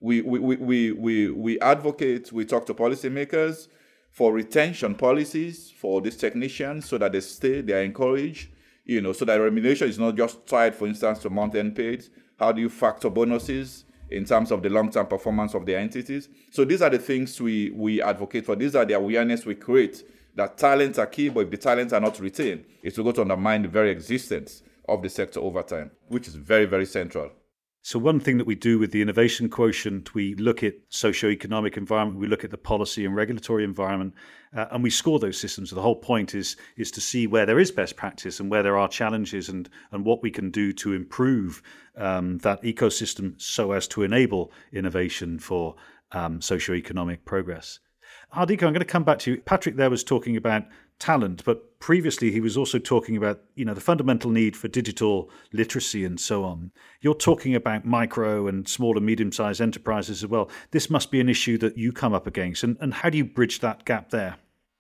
we, 0.05 0.21
we, 0.21 0.57
we, 0.57 0.93
we, 0.93 1.31
we 1.31 1.61
advocate, 1.61 2.31
we 2.31 2.45
talk 2.45 2.67
to 2.67 2.75
policymakers 2.75 3.69
for 4.11 4.35
retention 4.35 4.95
policies 4.95 5.73
for 5.75 6.03
these 6.03 6.19
technicians 6.19 6.87
so 6.87 6.99
that 6.99 7.13
they 7.13 7.21
stay, 7.21 7.63
they 7.63 7.73
are 7.73 7.83
encouraged, 7.83 8.51
you 8.85 9.01
know, 9.01 9.15
so 9.15 9.25
that 9.25 9.37
remuneration 9.37 9.89
is 9.89 9.99
not 9.99 10.15
just 10.15 10.47
tied, 10.47 10.75
for 10.75 10.87
instance, 10.87 11.21
to 11.21 11.31
month 11.31 11.55
end 11.55 11.75
paid. 11.75 12.05
How 12.39 12.53
do 12.53 12.61
you 12.61 12.69
factor 12.69 13.09
bonuses 13.09 13.87
in 14.15 14.25
terms 14.25 14.51
of 14.51 14.63
the 14.63 14.69
long 14.69 14.91
term 14.91 15.07
performance 15.07 15.55
of 15.55 15.67
the 15.67 15.77
entities? 15.77 16.29
So 16.51 16.65
these 16.65 16.83
are 16.83 16.91
the 16.91 16.99
things 16.99 17.41
we, 17.41 17.71
we 17.71 18.01
advocate 18.03 18.47
for. 18.47 18.57
These 18.57 18.75
are 18.75 18.85
the 18.85 18.95
awareness 18.95 19.45
we 19.45 19.55
create 19.55 20.05
that 20.35 20.59
talents 20.59 20.99
are 20.99 21.07
key, 21.07 21.29
but 21.29 21.41
if 21.41 21.51
the 21.51 21.57
talents 21.57 21.93
are 21.93 22.01
not 22.01 22.19
retained, 22.19 22.65
it 22.83 22.97
will 22.97 23.05
go 23.05 23.13
to 23.13 23.21
undermine 23.23 23.63
the 23.63 23.69
very 23.69 23.91
existence 23.91 24.63
of 24.89 25.03
the 25.03 25.09
sector 25.09 25.41
over 25.41 25.63
time, 25.63 25.91
which 26.09 26.29
is 26.29 26.35
very, 26.35 26.67
very 26.67 26.87
central. 26.87 27.31
So, 27.87 27.99
one 27.99 28.19
thing 28.19 28.39
that 28.39 28.47
we 28.47 28.55
do 28.55 28.79
with 28.79 28.93
the 28.93 29.03
innovation 29.03 29.51
quotient, 29.51 30.15
we 30.15 30.35
look 30.37 30.63
at 30.63 30.73
socio-economic 30.89 31.77
environment, 31.77 32.19
we 32.19 32.27
look 32.27 32.43
at 32.43 32.51
the 32.51 32.57
policy 32.57 33.05
and 33.05 33.15
regulatory 33.15 33.63
environment, 33.63 34.15
uh, 34.57 34.65
and 34.71 34.83
we 34.83 34.89
score 34.89 35.19
those 35.19 35.39
systems. 35.39 35.69
So 35.69 35.77
the 35.77 35.83
whole 35.83 36.01
point 36.01 36.35
is 36.35 36.57
is 36.79 36.91
to 36.93 37.03
see 37.03 37.27
where 37.27 37.45
there 37.45 37.59
is 37.59 37.71
best 37.71 37.95
practice 37.95 38.41
and 38.41 38.51
where 38.51 38.63
there 38.63 38.79
are 38.79 38.89
challenges, 38.89 39.51
and 39.51 39.69
and 39.93 40.03
what 40.03 40.23
we 40.23 40.31
can 40.31 40.51
do 40.51 40.73
to 40.73 40.95
improve 40.95 41.63
um, 41.99 42.39
that 42.39 42.63
ecosystem 42.63 43.39
so 43.39 43.73
as 43.73 43.87
to 43.89 44.03
enable 44.03 44.51
innovation 44.73 45.39
for 45.39 45.77
um, 46.13 46.41
socio-economic 46.41 47.27
progress. 47.27 47.81
Hardika, 48.35 48.63
I'm 48.63 48.73
going 48.73 48.79
to 48.79 48.87
come 48.87 49.05
back 49.05 49.19
to 49.21 49.33
you. 49.33 49.43
Patrick 49.43 49.77
there 49.77 49.91
was 49.91 50.03
talking 50.03 50.39
about 50.39 50.63
talent, 50.99 51.45
but 51.45 51.79
previously 51.81 52.31
he 52.31 52.41
was 52.41 52.57
also 52.57 52.79
talking 52.79 53.17
about 53.17 53.41
you 53.57 53.65
know 53.65 53.75
the 53.75 53.81
fundamental 53.81 54.31
need 54.31 54.57
for 54.57 54.69
digital 54.69 55.31
literacy 55.53 56.05
and 56.05 56.19
so 56.19 56.45
on. 56.45 56.71
You're 57.01 57.15
talking 57.15 57.55
about 57.55 57.85
micro 57.85 58.47
and 58.47 58.69
small 58.69 58.97
and 58.97 59.05
medium 59.05 59.33
sized 59.33 59.61
enterprises 59.61 60.23
as 60.23 60.29
well. 60.31 60.51
This 60.71 60.89
must 60.89 61.11
be 61.11 61.21
an 61.21 61.29
issue 61.29 61.59
that 61.59 61.77
you 61.77 61.93
come 61.93 62.15
up 62.15 62.27
against, 62.27 62.65
and, 62.65 62.77
and 62.81 62.95
how 62.95 63.11
do 63.11 63.19
you 63.19 63.25
bridge 63.25 63.61
that 63.61 63.85
gap 63.85 64.11
there? 64.11 64.37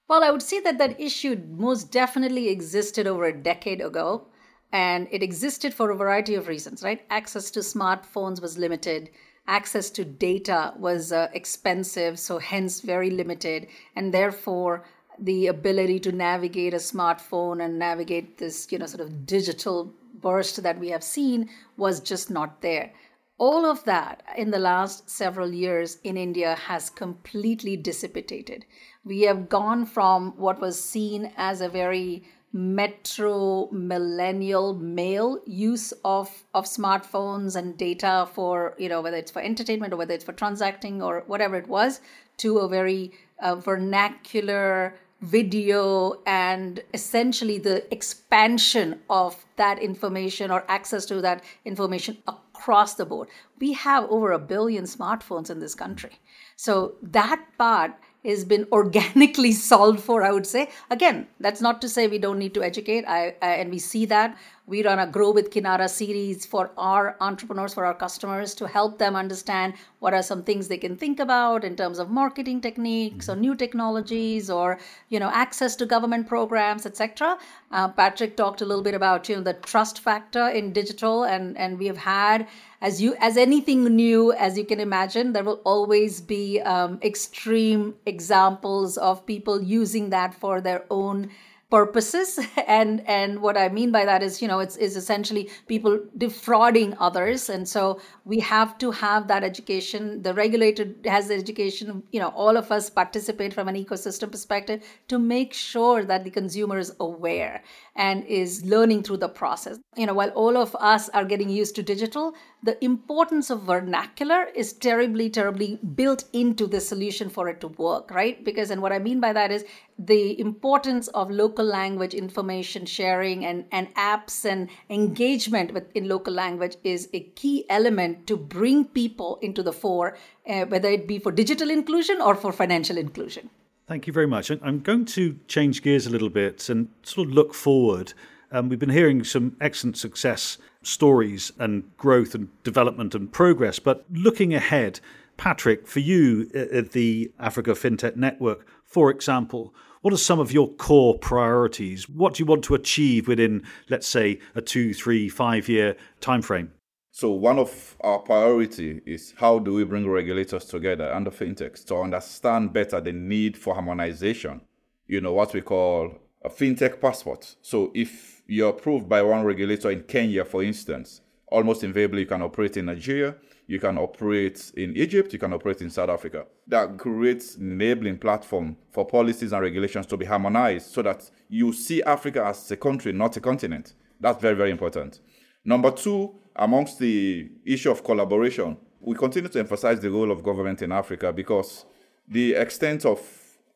Well, 0.08 0.22
I 0.22 0.30
would 0.30 0.42
say 0.42 0.60
that 0.60 0.78
that 0.78 1.00
issue 1.00 1.40
most 1.48 1.90
definitely 1.90 2.48
existed 2.48 3.06
over 3.06 3.24
a 3.24 3.42
decade 3.42 3.80
ago. 3.80 4.28
and 4.74 5.06
it 5.12 5.22
existed 5.22 5.72
for 5.72 5.90
a 5.90 5.96
variety 5.96 6.34
of 6.34 6.48
reasons, 6.48 6.82
right? 6.82 7.02
Access 7.08 7.50
to 7.52 7.60
smartphones 7.60 8.42
was 8.42 8.58
limited. 8.58 9.08
Access 9.46 9.88
to 9.90 10.04
data 10.04 10.74
was 10.76 11.12
uh, 11.12 11.28
expensive, 11.32 12.18
so 12.18 12.38
hence 12.38 12.80
very 12.80 13.10
limited. 13.10 13.68
And 13.94 14.12
therefore, 14.12 14.84
the 15.18 15.46
ability 15.46 16.00
to 16.00 16.12
navigate 16.12 16.74
a 16.74 16.78
smartphone 16.78 17.64
and 17.64 17.78
navigate 17.78 18.38
this, 18.38 18.70
you 18.70 18.78
know, 18.78 18.86
sort 18.86 19.00
of 19.00 19.26
digital 19.26 19.92
burst 20.20 20.62
that 20.62 20.78
we 20.78 20.88
have 20.88 21.04
seen 21.04 21.48
was 21.76 22.00
just 22.00 22.30
not 22.30 22.60
there. 22.62 22.92
All 23.36 23.66
of 23.66 23.84
that 23.84 24.22
in 24.36 24.50
the 24.50 24.58
last 24.58 25.10
several 25.10 25.52
years 25.52 25.98
in 26.04 26.16
India 26.16 26.54
has 26.54 26.88
completely 26.88 27.76
dissipated. 27.76 28.64
We 29.04 29.22
have 29.22 29.48
gone 29.48 29.86
from 29.86 30.32
what 30.36 30.60
was 30.60 30.82
seen 30.82 31.32
as 31.36 31.60
a 31.60 31.68
very 31.68 32.24
metro 32.54 33.68
millennial 33.72 34.74
male 34.74 35.40
use 35.44 35.92
of 36.04 36.44
of 36.54 36.66
smartphones 36.66 37.56
and 37.56 37.76
data 37.76 38.28
for 38.32 38.76
you 38.78 38.88
know 38.88 39.00
whether 39.00 39.16
it's 39.16 39.32
for 39.32 39.42
entertainment 39.42 39.92
or 39.92 39.96
whether 39.96 40.14
it's 40.14 40.24
for 40.24 40.32
transacting 40.32 41.02
or 41.02 41.24
whatever 41.26 41.56
it 41.56 41.66
was 41.66 42.00
to 42.36 42.58
a 42.58 42.68
very 42.68 43.10
uh, 43.40 43.56
vernacular 43.56 44.94
video 45.24 46.20
and 46.26 46.82
essentially 46.92 47.58
the 47.58 47.92
expansion 47.92 49.00
of 49.08 49.44
that 49.56 49.78
information 49.78 50.50
or 50.50 50.64
access 50.68 51.06
to 51.06 51.20
that 51.22 51.42
information 51.64 52.18
across 52.28 52.94
the 52.94 53.06
board. 53.06 53.28
We 53.58 53.72
have 53.72 54.04
over 54.10 54.32
a 54.32 54.38
billion 54.38 54.84
smartphones 54.84 55.50
in 55.50 55.60
this 55.60 55.74
country. 55.74 56.20
So 56.56 56.96
that 57.02 57.42
part 57.58 57.92
has 58.24 58.44
been 58.44 58.66
organically 58.72 59.52
solved 59.52 60.00
for 60.00 60.22
i 60.22 60.32
would 60.32 60.46
say. 60.46 60.70
Again 60.90 61.26
that's 61.40 61.60
not 61.60 61.80
to 61.82 61.88
say 61.88 62.06
we 62.06 62.18
don't 62.18 62.38
need 62.38 62.54
to 62.54 62.62
educate. 62.62 63.04
I, 63.06 63.34
I, 63.42 63.54
and 63.60 63.70
we 63.70 63.78
see 63.78 64.06
that. 64.06 64.36
We 64.66 64.82
run 64.82 64.98
a 64.98 65.06
grow 65.06 65.30
with 65.30 65.50
kinara 65.50 65.90
series 65.90 66.46
for 66.46 66.70
our 66.78 67.16
entrepreneurs 67.20 67.74
for 67.74 67.84
our 67.84 67.92
customers 67.92 68.54
to 68.54 68.66
help 68.66 68.98
them 68.98 69.14
understand 69.14 69.74
what 69.98 70.14
are 70.14 70.22
some 70.22 70.42
things 70.42 70.68
they 70.68 70.78
can 70.78 70.96
think 70.96 71.20
about 71.20 71.64
in 71.64 71.76
terms 71.76 71.98
of 71.98 72.08
marketing 72.10 72.62
techniques 72.62 73.28
or 73.28 73.36
new 73.36 73.54
technologies 73.54 74.48
or 74.48 74.78
you 75.10 75.20
know 75.20 75.30
access 75.32 75.76
to 75.76 75.84
government 75.84 76.26
programs 76.26 76.86
etc 76.86 77.36
uh, 77.72 77.88
patrick 77.88 78.38
talked 78.38 78.62
a 78.62 78.64
little 78.64 78.82
bit 78.82 78.94
about 78.94 79.28
you 79.28 79.36
know 79.36 79.42
the 79.42 79.52
trust 79.52 80.00
factor 80.00 80.48
in 80.48 80.72
digital 80.72 81.24
and 81.24 81.58
and 81.58 81.78
we 81.78 81.86
have 81.86 81.98
had 81.98 82.46
as 82.84 83.00
you 83.00 83.16
as 83.18 83.38
anything 83.38 83.84
new 83.96 84.30
as 84.32 84.58
you 84.58 84.64
can 84.64 84.78
imagine 84.78 85.32
there 85.32 85.42
will 85.42 85.62
always 85.64 86.20
be 86.20 86.60
um, 86.60 86.98
extreme 87.02 87.94
examples 88.04 88.98
of 88.98 89.24
people 89.24 89.62
using 89.62 90.10
that 90.10 90.34
for 90.34 90.60
their 90.60 90.84
own 90.90 91.30
purposes. 91.74 92.38
And 92.74 93.02
and 93.06 93.40
what 93.44 93.56
i 93.62 93.68
mean 93.68 93.90
by 93.94 94.04
that 94.08 94.22
is 94.26 94.40
you 94.42 94.48
know 94.50 94.58
it's 94.64 94.76
is 94.86 94.96
essentially 94.96 95.42
people 95.72 95.98
defrauding 96.24 96.94
others. 97.06 97.48
And 97.54 97.68
so 97.74 98.00
we 98.32 98.38
have 98.40 98.78
to 98.78 98.90
have 98.90 99.28
that 99.28 99.44
education. 99.50 100.22
The 100.26 100.34
regulator 100.34 100.86
has 101.14 101.28
the 101.28 101.34
education 101.34 102.02
you 102.14 102.20
know 102.20 102.32
all 102.44 102.56
of 102.62 102.72
us 102.76 102.90
participate 103.00 103.52
from 103.56 103.68
an 103.72 103.76
ecosystem 103.84 104.30
perspective 104.36 104.82
to 105.08 105.18
make 105.18 105.52
sure 105.52 106.04
that 106.04 106.24
the 106.24 106.34
consumer 106.38 106.78
is 106.78 106.92
aware 107.08 107.62
and 107.96 108.24
is 108.42 108.64
learning 108.74 109.02
through 109.02 109.20
the 109.26 109.32
process. 109.42 109.78
You 110.02 110.06
know 110.06 110.14
while 110.20 110.34
all 110.44 110.56
of 110.64 110.74
us 110.94 111.08
are 111.10 111.26
getting 111.34 111.50
used 111.50 111.74
to 111.76 111.82
digital 111.94 112.34
the 112.64 112.82
importance 112.82 113.50
of 113.50 113.62
vernacular 113.62 114.44
is 114.54 114.72
terribly 114.72 115.28
terribly 115.28 115.78
built 115.94 116.24
into 116.32 116.66
the 116.66 116.80
solution 116.80 117.28
for 117.28 117.48
it 117.48 117.60
to 117.60 117.68
work 117.68 118.10
right 118.10 118.42
because 118.44 118.70
and 118.70 118.80
what 118.80 118.92
i 118.92 118.98
mean 118.98 119.20
by 119.20 119.32
that 119.32 119.50
is 119.50 119.64
the 119.98 120.40
importance 120.40 121.08
of 121.08 121.30
local 121.30 121.64
language 121.64 122.14
information 122.14 122.86
sharing 122.86 123.44
and, 123.44 123.64
and 123.70 123.94
apps 123.94 124.44
and 124.44 124.68
engagement 124.88 125.72
with 125.72 125.84
in 125.94 126.08
local 126.08 126.32
language 126.32 126.76
is 126.84 127.08
a 127.12 127.20
key 127.42 127.64
element 127.68 128.26
to 128.26 128.36
bring 128.36 128.84
people 128.84 129.38
into 129.42 129.62
the 129.62 129.72
fore 129.72 130.16
uh, 130.48 130.64
whether 130.66 130.88
it 130.88 131.06
be 131.06 131.18
for 131.18 131.30
digital 131.30 131.70
inclusion 131.70 132.20
or 132.20 132.34
for 132.34 132.52
financial 132.52 132.96
inclusion 132.96 133.50
Thank 133.86 134.06
you 134.06 134.14
very 134.14 134.26
much. 134.26 134.50
I'm 134.50 134.80
going 134.80 135.04
to 135.04 135.38
change 135.46 135.82
gears 135.82 136.06
a 136.06 136.10
little 136.10 136.30
bit 136.30 136.70
and 136.70 136.88
sort 137.02 137.28
of 137.28 137.34
look 137.34 137.52
forward. 137.52 138.14
Um, 138.50 138.70
we've 138.70 138.78
been 138.78 138.88
hearing 138.88 139.22
some 139.24 139.58
excellent 139.60 139.98
success 139.98 140.56
stories 140.84 141.52
and 141.58 141.84
growth 141.96 142.34
and 142.34 142.48
development 142.62 143.14
and 143.14 143.32
progress, 143.32 143.78
but 143.78 144.04
looking 144.10 144.54
ahead, 144.54 145.00
Patrick, 145.36 145.86
for 145.86 146.00
you 146.00 146.50
uh, 146.54 146.76
at 146.78 146.92
the 146.92 147.32
Africa 147.38 147.72
FinTech 147.72 148.16
Network, 148.16 148.66
for 148.84 149.10
example, 149.10 149.74
what 150.02 150.12
are 150.12 150.18
some 150.18 150.38
of 150.38 150.52
your 150.52 150.68
core 150.68 151.18
priorities? 151.18 152.08
What 152.08 152.34
do 152.34 152.42
you 152.42 152.46
want 152.46 152.62
to 152.64 152.74
achieve 152.74 153.26
within, 153.26 153.62
let's 153.88 154.06
say, 154.06 154.38
a 154.54 154.60
two, 154.60 154.92
three, 154.92 155.28
five 155.28 155.68
year 155.68 155.96
timeframe? 156.20 156.68
So 157.10 157.30
one 157.30 157.58
of 157.58 157.96
our 158.00 158.18
priority 158.18 159.00
is 159.06 159.34
how 159.38 159.60
do 159.60 159.72
we 159.72 159.84
bring 159.84 160.08
regulators 160.08 160.64
together 160.64 161.04
and 161.04 161.26
the 161.26 161.30
fintechs 161.30 161.84
to 161.86 161.96
understand 161.96 162.72
better 162.72 163.00
the 163.00 163.12
need 163.12 163.56
for 163.56 163.74
harmonization. 163.74 164.62
You 165.06 165.20
know 165.20 165.32
what 165.32 165.54
we 165.54 165.60
call 165.60 166.18
a 166.42 166.50
fintech 166.50 167.00
passport. 167.00 167.54
So 167.62 167.92
if 167.94 168.33
you're 168.46 168.70
approved 168.70 169.08
by 169.08 169.22
one 169.22 169.44
regulator 169.44 169.90
in 169.90 170.02
Kenya, 170.02 170.44
for 170.44 170.62
instance, 170.62 171.20
almost 171.48 171.84
invariably 171.84 172.20
you 172.20 172.26
can 172.26 172.42
operate 172.42 172.76
in 172.76 172.86
Nigeria, 172.86 173.36
you 173.66 173.78
can 173.78 173.96
operate 173.96 174.72
in 174.76 174.96
Egypt, 174.96 175.32
you 175.32 175.38
can 175.38 175.52
operate 175.52 175.80
in 175.80 175.90
South 175.90 176.10
Africa. 176.10 176.46
That 176.66 176.98
creates 176.98 177.56
enabling 177.56 178.18
platform 178.18 178.76
for 178.90 179.06
policies 179.06 179.52
and 179.52 179.62
regulations 179.62 180.06
to 180.06 180.16
be 180.16 180.26
harmonized 180.26 180.90
so 180.90 181.02
that 181.02 181.30
you 181.48 181.72
see 181.72 182.02
Africa 182.02 182.44
as 182.44 182.70
a 182.70 182.76
country, 182.76 183.12
not 183.12 183.36
a 183.36 183.40
continent. 183.40 183.94
That's 184.20 184.40
very, 184.40 184.54
very 184.54 184.70
important. 184.70 185.20
Number 185.64 185.90
two, 185.90 186.34
amongst 186.56 186.98
the 186.98 187.50
issue 187.64 187.90
of 187.90 188.04
collaboration, 188.04 188.76
we 189.00 189.16
continue 189.16 189.48
to 189.48 189.58
emphasize 189.58 190.00
the 190.00 190.10
role 190.10 190.30
of 190.30 190.42
government 190.42 190.82
in 190.82 190.92
Africa 190.92 191.32
because 191.32 191.84
the 192.28 192.54
extent 192.54 193.04
of 193.04 193.18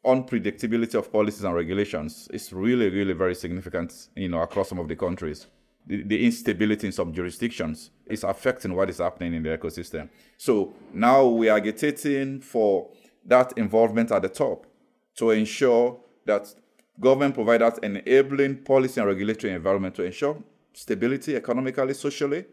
unpredictability 0.04 0.94
of 0.94 1.12
policies 1.12 1.44
and 1.44 1.54
regulations 1.54 2.28
is 2.32 2.52
really, 2.52 2.88
really 2.88 3.12
very 3.12 3.34
significant, 3.34 4.08
you 4.14 4.28
know, 4.28 4.40
across 4.40 4.68
some 4.68 4.78
of 4.78 4.88
the 4.88 4.96
countries. 4.96 5.46
The, 5.86 6.02
the, 6.02 6.24
instability 6.24 6.86
in 6.86 6.92
some 6.92 7.12
jurisdictions 7.14 7.90
is 8.06 8.22
affecting 8.22 8.74
what 8.74 8.90
is 8.90 8.98
happening 8.98 9.34
in 9.34 9.42
the 9.42 9.56
ecosystem. 9.56 10.10
So 10.36 10.74
now 10.92 11.26
we 11.26 11.48
are 11.48 11.56
agitating 11.56 12.40
for 12.40 12.90
that 13.24 13.54
involvement 13.56 14.12
at 14.12 14.22
the 14.22 14.28
top 14.28 14.66
to 15.16 15.30
ensure 15.30 15.98
that 16.26 16.54
government 17.00 17.34
provide 17.34 17.62
that 17.62 17.78
enabling 17.82 18.58
policy 18.58 19.00
and 19.00 19.08
regulatory 19.08 19.52
environment 19.52 19.94
to 19.94 20.02
ensure 20.04 20.36
stability 20.74 21.34
economically, 21.36 21.94
socially, 21.94 22.44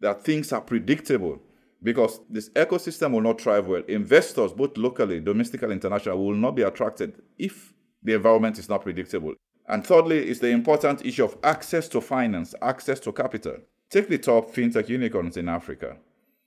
that 0.00 0.22
things 0.22 0.52
are 0.52 0.60
predictable 0.60 1.40
because 1.84 2.20
this 2.30 2.48
ecosystem 2.50 3.12
will 3.12 3.20
not 3.20 3.40
thrive 3.40 3.68
well. 3.68 3.82
Investors, 3.86 4.54
both 4.54 4.76
locally, 4.76 5.20
domestically, 5.20 5.72
international, 5.72 6.24
will 6.24 6.34
not 6.34 6.56
be 6.56 6.62
attracted 6.62 7.22
if 7.38 7.74
the 8.02 8.14
environment 8.14 8.58
is 8.58 8.68
not 8.68 8.82
predictable. 8.82 9.34
And 9.68 9.86
thirdly, 9.86 10.28
is 10.28 10.40
the 10.40 10.48
important 10.48 11.04
issue 11.04 11.24
of 11.24 11.36
access 11.44 11.86
to 11.88 12.00
finance, 12.00 12.54
access 12.62 12.98
to 13.00 13.12
capital. 13.12 13.58
Take 13.90 14.08
the 14.08 14.18
top 14.18 14.52
fintech 14.52 14.88
unicorns 14.88 15.36
in 15.36 15.48
Africa. 15.48 15.98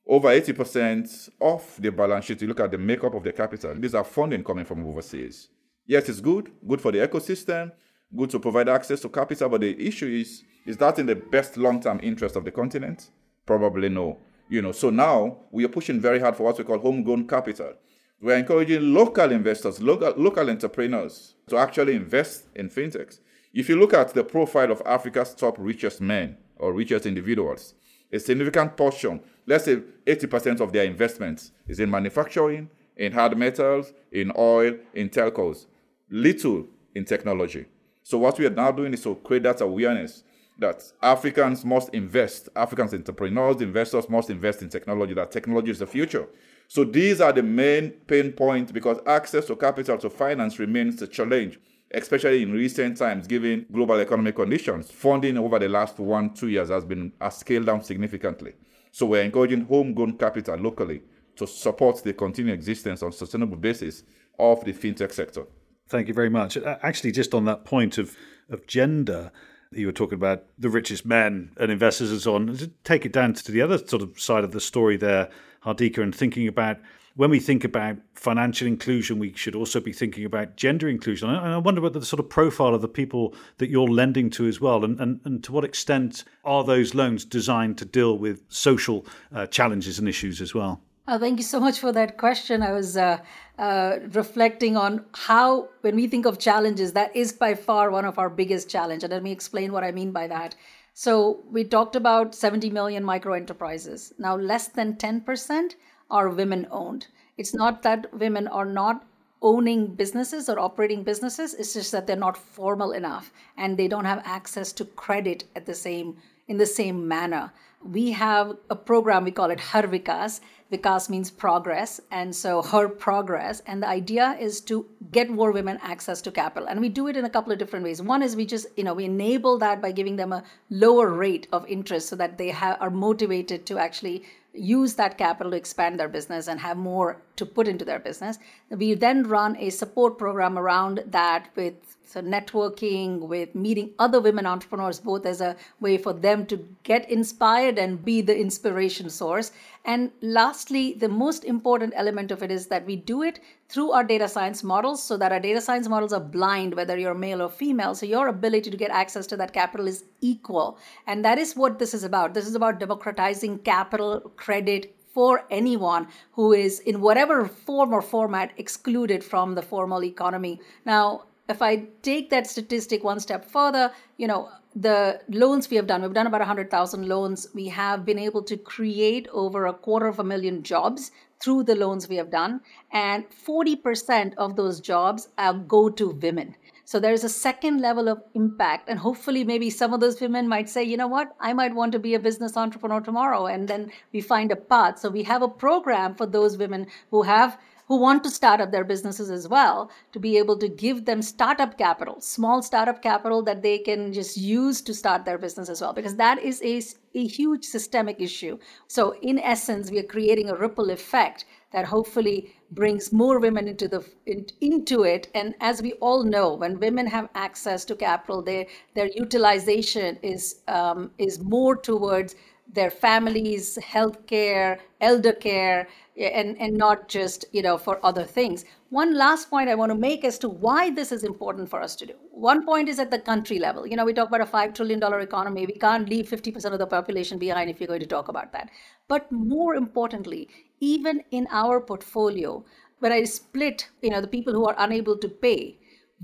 Over 0.08 0.30
80% 0.30 1.30
of 1.39 1.63
the 1.80 1.91
balance 1.91 2.26
sheet, 2.26 2.41
you 2.41 2.47
look 2.47 2.60
at 2.60 2.71
the 2.71 2.78
makeup 2.78 3.13
of 3.13 3.23
the 3.23 3.34
capital, 3.34 3.76
these 3.76 3.93
are 3.93 4.04
funding 4.04 4.43
coming 4.43 4.65
from 4.65 4.86
overseas. 4.88 5.50
Yes, 5.86 6.10
it's 6.10 6.19
good, 6.19 6.52
good 6.67 6.82
for 6.82 6.91
the 6.91 7.00
ecosystem, 7.00 7.71
good 8.15 8.30
to 8.32 8.39
provide 8.39 8.69
access 8.69 9.02
to 9.02 9.10
capital, 9.10 9.50
but 9.50 9.62
the 9.62 9.88
issue 9.88 10.08
is, 10.08 10.43
is 10.65 10.78
that 10.78 10.97
in 10.97 11.06
the 11.06 11.15
best 11.15 11.58
long-term 11.58 12.00
interest 12.02 12.36
of 12.36 12.45
the 12.45 12.52
continent? 12.52 13.10
Probably 13.45 13.89
no. 13.89 14.17
You 14.49 14.62
know, 14.62 14.71
so 14.71 14.89
now 14.89 15.38
we 15.51 15.65
are 15.65 15.69
pushing 15.69 15.99
very 15.99 16.19
hard 16.19 16.36
for 16.36 16.43
what 16.43 16.57
we 16.57 16.63
call 16.63 16.79
homegrown 16.79 17.27
capital. 17.27 17.73
We're 18.21 18.38
encouraging 18.38 18.93
local 18.93 19.31
investors, 19.31 19.81
local, 19.81 20.13
local 20.15 20.49
entrepreneurs 20.49 21.36
to 21.49 21.57
actually 21.57 21.95
invest 21.95 22.45
in 22.55 22.69
fintechs. 22.69 23.19
If 23.53 23.69
you 23.69 23.75
look 23.77 23.93
at 23.93 24.13
the 24.13 24.23
profile 24.23 24.71
of 24.71 24.81
Africa's 24.86 25.36
top 25.36 25.55
richest 25.60 25.99
men 26.01 26.38
or 26.55 26.73
richest 26.73 27.05
individuals, 27.05 27.75
a 28.12 28.19
significant 28.19 28.77
portion, 28.77 29.19
let's 29.45 29.65
say 29.65 29.81
80% 30.05 30.62
of 30.62 30.71
their 30.71 30.86
investments 30.86 31.51
is 31.67 31.79
in 31.79 31.91
manufacturing, 31.91 32.69
in 32.95 33.12
hard 33.12 33.38
metals, 33.38 33.93
in 34.12 34.31
oil, 34.38 34.75
in 34.93 35.10
telcos, 35.10 35.65
little 36.10 36.65
in 36.95 37.05
technology. 37.05 37.65
So 38.01 38.17
what 38.17 38.39
we 38.39 38.45
are 38.45 38.51
now 38.51 38.71
doing 38.71 38.93
is 38.93 39.03
to 39.03 39.15
create 39.15 39.43
that 39.43 39.62
awareness 39.62 40.23
that 40.60 40.84
Africans 41.02 41.63
must 41.63 41.89
invest, 41.89 42.50
Africans 42.56 42.93
entrepreneurs, 42.93 43.62
investors 43.62 44.10
must 44.10 44.30
invest 44.30 44.62
in 44.62 44.70
technology, 44.70 45.13
that 45.13 45.32
technology 45.32 45.72
is 45.72 45.80
the 45.80 45.88
future. 45.88 46.28
So 46.67 46.84
these 46.84 47.22
are 47.22 47.32
the 47.32 47.43
main 47.43 47.91
pain 47.91 48.32
points 48.32 48.72
because 48.72 49.00
access 49.06 49.46
to 49.48 49.56
capital 49.56 49.98
to 50.00 50.10
finance 50.10 50.60
remains 50.60 51.02
a 51.02 51.08
challenge, 51.08 51.60
especially 51.91 52.43
in 52.43 52.52
recent 52.52 52.98
times, 52.98 53.28
given 53.28 53.65
global 53.72 54.00
economic 54.00 54.36
conditions. 54.36 54.91
Funding 54.91 55.38
over 55.38 55.60
the 55.60 55.70
last 55.70 56.00
one, 56.00 56.34
two 56.34 56.50
years 56.50 56.70
has 56.70 56.84
been 56.84 57.13
has 57.22 57.38
scaled 57.38 57.67
down 57.67 57.84
significantly. 57.84 58.54
So 58.91 59.06
we're 59.06 59.24
encouraging 59.24 59.65
homegrown 59.65 60.17
capital 60.17 60.58
locally 60.58 61.04
to 61.36 61.46
support 61.46 62.04
the 62.04 62.13
continued 62.13 62.56
existence 62.56 63.04
on 63.04 63.12
sustainable 63.12 63.58
basis 63.58 64.04
of 64.39 64.63
the 64.65 64.74
fintech 64.74 65.13
sector. 65.13 65.46
Thank 65.88 66.08
you 66.08 66.13
very 66.13 66.30
much. 66.30 66.58
Uh, 66.58 66.78
actually, 66.82 67.12
just 67.12 67.34
on 67.34 67.46
that 67.46 67.63
point 67.63 67.98
of, 67.98 68.17
of 68.50 68.67
gender, 68.67 69.32
You 69.71 69.88
were 69.88 69.91
talking 69.91 70.15
about 70.15 70.43
the 70.58 70.69
richest 70.69 71.06
men 71.06 71.51
and 71.58 71.71
investors 71.71 72.12
and 72.12 72.21
so 72.21 72.36
on. 72.36 72.58
Take 72.84 73.06
it 73.06 73.12
down 73.12 73.34
to 73.34 73.51
the 73.51 73.62
other 73.62 73.77
sort 73.77 74.01
of 74.01 74.19
side 74.19 74.43
of 74.43 74.51
the 74.51 74.62
story 74.62 74.97
there, 74.97 75.30
Hardika, 75.63 76.01
and 76.01 76.13
thinking 76.13 76.47
about 76.47 76.77
when 77.17 77.32
we 77.32 77.39
think 77.39 77.63
about 77.63 77.97
financial 78.13 78.67
inclusion, 78.67 79.17
we 79.17 79.34
should 79.34 79.56
also 79.56 79.80
be 79.80 79.91
thinking 79.91 80.23
about 80.23 80.56
gender 80.56 80.88
inclusion. 80.88 81.30
And 81.30 81.53
I 81.53 81.58
wonder 81.58 81.82
what 81.82 81.93
the 81.93 82.06
sort 82.06 82.19
of 82.19 82.30
profile 82.30 82.75
of 82.75 82.84
the 82.84 82.88
people 82.88 83.34
that 83.58 83.71
you're 83.71 83.88
lending 83.88 84.30
to 84.32 84.47
as 84.47 84.62
well, 84.62 84.86
and, 84.86 84.99
and, 84.99 85.19
and 85.25 85.43
to 85.43 85.51
what 85.51 85.65
extent 85.65 86.23
are 86.45 86.63
those 86.63 86.93
loans 86.93 87.25
designed 87.25 87.80
to 87.80 87.86
deal 87.86 88.19
with 88.19 88.43
social 88.49 89.03
uh, 89.34 89.47
challenges 89.47 89.97
and 89.97 90.08
issues 90.08 90.41
as 90.41 90.53
well? 90.53 90.80
Uh, 91.08 91.17
thank 91.17 91.39
you 91.39 91.43
so 91.43 91.60
much 91.60 91.80
for 91.80 91.91
that 91.91 92.17
question. 92.17 92.62
I 92.62 92.71
was 92.71 92.95
uh, 92.95 93.17
uh, 93.58 93.98
reflecting 94.13 94.78
on 94.78 95.06
how, 95.13 95.70
when 95.82 95.96
we 95.96 96.08
think 96.08 96.26
of 96.26 96.38
challenges, 96.39 96.93
that 96.93 97.15
is 97.15 97.34
by 97.34 97.56
far 97.56 97.89
one 97.89 98.06
of 98.06 98.20
our 98.20 98.30
biggest 98.30 98.70
challenge. 98.70 99.04
And 99.04 99.12
let 99.12 99.24
me 99.24 99.32
explain 99.32 99.72
what 99.72 99.84
I 99.84 99.91
mean 99.91 100.12
by 100.12 100.28
that. 100.28 100.56
So 100.93 101.43
we 101.52 101.63
talked 101.63 101.96
about 101.96 102.36
70 102.36 102.70
million 102.70 103.04
micro 103.04 103.34
enterprises. 103.34 104.13
Now, 104.17 104.36
less 104.36 104.67
than 104.67 104.96
10% 104.96 105.76
are 106.10 106.30
women 106.30 106.67
owned. 106.72 107.08
It's 107.38 107.54
not 107.54 107.84
that 107.84 108.13
women 108.13 108.48
are 108.48 108.65
not 108.65 109.06
owning 109.41 109.93
businesses 109.93 110.50
or 110.50 110.60
operating 110.60 111.04
businesses, 111.04 111.54
it's 111.54 111.74
just 111.74 111.91
that 111.91 112.08
they're 112.08 112.15
not 112.15 112.38
formal 112.38 112.91
enough 112.91 113.32
and 113.56 113.78
they 113.78 113.88
don't 113.88 114.06
have 114.06 114.22
access 114.26 114.72
to 114.74 114.86
credit 114.86 115.43
at 115.56 115.65
the 115.65 115.76
same 115.76 116.17
in 116.47 116.57
the 116.57 116.65
same 116.65 117.07
manner. 117.07 117.51
We 117.83 118.12
have 118.12 118.57
a 118.69 118.75
program 118.75 119.23
we 119.23 119.31
call 119.31 119.51
it 119.51 119.60
HerVikas 119.60 120.41
Vikas 120.71 121.10
means 121.10 121.31
progress. 121.31 122.01
And 122.12 122.36
so 122.36 122.62
her 122.62 122.89
progress. 122.89 123.62
And 123.65 123.81
the 123.81 123.88
idea 123.88 124.38
is 124.39 124.60
to 124.62 124.86
get 125.12 125.29
more 125.29 125.51
women 125.51 125.79
access 125.81 126.21
to 126.23 126.31
capital. 126.31 126.67
And 126.67 126.81
we 126.81 126.89
do 126.89 127.07
it 127.07 127.15
in 127.15 127.25
a 127.25 127.29
couple 127.29 127.53
of 127.53 127.60
different 127.60 127.86
ways. 127.86 128.01
One 128.01 128.21
is 128.21 128.36
we 128.36 128.45
just, 128.45 128.67
you 128.75 128.83
know, 128.83 128.93
we 128.93 129.05
enable 129.05 129.57
that 129.60 129.81
by 129.81 129.91
giving 129.91 130.17
them 130.17 130.33
a 130.33 130.43
lower 130.69 131.10
rate 131.10 131.47
of 131.53 131.65
interest 131.67 132.10
so 132.10 132.15
that 132.17 132.38
they 132.38 132.51
are 132.51 132.89
motivated 132.89 133.65
to 133.67 133.77
actually 133.77 134.23
use 134.53 134.95
that 134.95 135.17
capital 135.17 135.51
to 135.51 135.57
expand 135.57 135.99
their 135.99 136.10
business 136.10 136.47
and 136.47 136.60
have 136.60 136.77
more 136.77 137.21
to 137.36 137.45
put 137.45 137.67
into 137.67 137.86
their 137.86 137.99
business. 137.99 138.39
We 138.69 138.95
then 138.95 139.23
run 139.23 139.55
a 139.57 139.69
support 139.69 140.17
program 140.17 140.57
around 140.57 141.03
that 141.07 141.49
with 141.55 141.87
so 142.08 142.22
networking, 142.22 143.20
with 143.20 143.54
meeting 143.54 143.91
other 144.00 144.22
women 144.22 144.46
entrepreneurs, 144.46 145.00
both 145.00 145.26
as 145.26 145.41
a 145.41 145.56
way 145.82 145.98
for 145.98 146.13
them 146.13 146.46
to 146.46 146.65
get 146.84 147.10
inspired 147.12 147.78
and 147.78 148.04
be 148.04 148.22
the 148.22 148.38
inspiration 148.38 149.10
source. 149.10 149.52
And 149.84 150.12
lastly, 150.22 150.93
the 150.93 151.10
most 151.10 151.43
important 151.43 151.93
element 151.96 152.32
of 152.32 152.41
it 152.43 152.50
is 152.50 152.67
that 152.67 152.86
we 152.86 152.96
do 152.96 153.24
it 153.24 153.41
through 153.67 153.91
our 153.91 154.04
data 154.04 154.28
science 154.30 154.63
models 154.63 155.04
so 155.04 155.17
that 155.17 155.32
our 155.34 155.39
data 155.39 155.60
science 155.60 155.89
models 155.89 156.13
are 156.13 156.22
blind, 156.22 156.74
whether 156.76 156.98
you're 156.98 157.13
male 157.13 157.41
or 157.41 157.50
female. 157.50 157.93
So 157.93 158.06
your 158.06 158.30
ability 158.30 158.72
to 158.72 158.78
get 158.78 158.91
access 158.91 159.28
to 159.28 159.38
that 159.38 159.54
capital 159.54 159.88
is 159.88 160.06
equal. 160.22 160.78
And 161.08 161.26
that 161.26 161.38
is 161.38 161.56
what 161.56 161.78
this 161.78 161.93
is 161.93 162.04
about. 162.04 162.34
This 162.34 162.48
is 162.48 162.56
about 162.56 162.80
democratizing 162.80 163.60
capital, 163.60 164.32
credit, 164.38 164.93
for 165.17 165.46
anyone 165.50 166.08
who 166.34 166.54
is 166.54 166.80
in 166.82 167.02
whatever 167.02 167.48
form 167.48 167.91
or 167.91 168.04
format 168.04 168.52
excluded 168.58 169.24
from 169.24 169.56
the 169.56 169.62
formal 169.63 170.04
economy. 170.04 170.62
Now, 170.86 171.24
if 171.49 171.62
I 171.62 171.88
take 172.01 172.29
that 172.29 172.47
statistic 172.47 173.03
one 173.03 173.19
step 173.19 173.45
further, 173.45 173.91
you 174.17 174.27
know, 174.27 174.49
the 174.75 175.21
loans 175.29 175.69
we 175.69 175.77
have 175.77 175.88
done, 175.88 176.01
we've 176.01 176.13
done 176.13 176.27
about 176.27 176.41
100,000 176.41 177.07
loans. 177.07 177.47
We 177.55 177.67
have 177.69 178.05
been 178.05 178.19
able 178.19 178.43
to 178.43 178.57
create 178.57 179.27
over 179.31 179.65
a 179.65 179.73
quarter 179.73 180.07
of 180.07 180.19
a 180.19 180.23
million 180.23 180.62
jobs 180.62 181.12
through 181.39 181.63
the 181.63 181.75
loans 181.75 182.07
we 182.07 182.17
have 182.17 182.29
done. 182.29 182.62
And 182.91 183.25
40% 183.29 184.36
of 184.36 184.55
those 184.55 184.79
jobs 184.79 185.29
uh, 185.38 185.53
go 185.53 185.89
to 185.89 186.10
women. 186.10 186.55
So 186.86 186.99
there's 186.99 187.23
a 187.23 187.29
second 187.29 187.81
level 187.81 188.07
of 188.07 188.21
impact. 188.33 188.88
And 188.88 188.99
hopefully, 188.99 189.43
maybe 189.43 189.69
some 189.69 189.93
of 189.93 189.99
those 189.99 190.21
women 190.21 190.47
might 190.47 190.69
say, 190.69 190.83
you 190.83 190.95
know 190.95 191.07
what, 191.07 191.36
I 191.39 191.53
might 191.53 191.75
want 191.75 191.91
to 191.93 191.99
be 191.99 192.13
a 192.13 192.19
business 192.19 192.55
entrepreneur 192.55 193.01
tomorrow. 193.01 193.47
And 193.47 193.67
then 193.67 193.91
we 194.13 194.21
find 194.21 194.51
a 194.51 194.55
path. 194.55 194.99
So 194.99 195.10
we 195.10 195.23
have 195.23 195.41
a 195.41 195.49
program 195.49 196.15
for 196.15 196.25
those 196.25 196.57
women 196.57 196.88
who 197.12 197.23
have 197.23 197.57
who 197.88 197.97
want 197.97 198.23
to 198.23 198.30
start 198.30 198.60
up 198.60 198.71
their 198.71 198.84
businesses 198.84 199.30
as 199.30 199.47
well 199.47 199.89
to 200.12 200.19
be 200.19 200.38
able 200.38 200.58
to 200.58 200.67
give 200.67 201.06
them 201.06 201.21
startup 201.21 201.78
capital, 201.78 202.19
small 202.19 202.62
startup 202.62 203.02
capital 203.02 203.41
that 203.41 203.62
they 203.62 203.78
can 203.78 204.12
just 204.12 204.36
use 204.36 204.82
to 204.82 204.93
start 204.93 205.23
their 205.23 205.38
business 205.38 205.69
as 205.69 205.82
well, 205.82 205.93
because 205.93 206.15
that 206.15 206.38
is 206.39 206.62
a, 206.63 206.82
a 207.17 207.26
huge 207.26 207.63
systemic 207.63 208.19
issue. 208.19 208.58
So, 208.88 209.15
in 209.21 209.39
essence, 209.39 209.89
we 209.89 210.00
are 210.00 210.04
creating 210.04 210.50
a 210.50 210.56
ripple 210.56 210.89
effect 210.89 211.45
that 211.71 211.86
hopefully 211.86 212.54
brings 212.71 213.12
more 213.13 213.39
women 213.39 213.67
into 213.67 213.88
the 213.88 214.04
in, 214.26 214.45
into 214.62 215.04
it 215.04 215.30
and 215.34 215.54
as 215.60 215.82
we 215.82 215.93
all 215.93 216.23
know 216.23 216.54
when 216.54 216.80
women 216.80 217.06
have 217.06 217.30
access 217.36 217.86
to 217.86 217.95
capital 217.95 218.41
their 218.41 218.65
their 218.93 219.10
utilization 219.15 220.17
is 220.21 220.62
um, 220.67 221.12
is 221.17 221.39
more 221.41 221.76
towards 221.76 222.36
their 222.73 222.89
families 222.89 223.77
healthcare 223.82 224.80
elder 225.01 225.34
care 225.34 225.88
eh, 226.17 226.27
and, 226.27 226.58
and 226.60 226.75
not 226.75 227.08
just 227.08 227.45
you 227.51 227.62
know 227.62 227.77
for 227.77 227.99
other 228.06 228.23
things. 228.23 228.65
One 228.89 229.15
last 229.15 229.49
point 229.49 229.69
i 229.69 229.75
want 229.75 229.91
to 229.91 229.97
make 229.97 230.23
as 230.23 230.38
to 230.39 230.49
why 230.49 230.89
this 230.89 231.12
is 231.12 231.23
important 231.23 231.69
for 231.69 231.82
us 231.82 231.95
to 231.97 232.06
do. 232.06 232.13
One 232.32 232.65
point 232.65 232.89
is 232.89 232.99
at 232.99 233.12
the 233.12 233.19
country 233.19 233.60
level. 233.60 233.88
You 233.88 233.95
know 233.95 234.06
we 234.06 234.13
talk 234.13 234.27
about 234.27 234.41
a 234.41 234.45
$5 234.45 234.75
trillion 234.75 235.01
economy. 235.03 235.65
We 235.65 235.73
can't 235.73 236.10
leave 236.10 236.27
50% 236.30 236.73
of 236.73 236.80
the 236.80 236.88
population 236.88 237.38
behind 237.38 237.69
if 237.69 237.80
you're 237.80 237.88
going 237.88 238.01
to 238.01 238.06
talk 238.06 238.27
about 238.27 238.51
that. 238.53 238.69
But 239.08 239.32
more 239.32 239.75
importantly 239.75 240.49
even 240.80 241.23
in 241.32 241.47
our 241.51 241.80
portfolio 241.82 242.63
when 242.99 243.12
i 243.12 243.23
split 243.23 243.89
you 244.01 244.10
know 244.10 244.21
the 244.21 244.27
people 244.27 244.53
who 244.53 244.67
are 244.67 244.75
unable 244.77 245.17
to 245.17 245.30
pay 245.30 245.77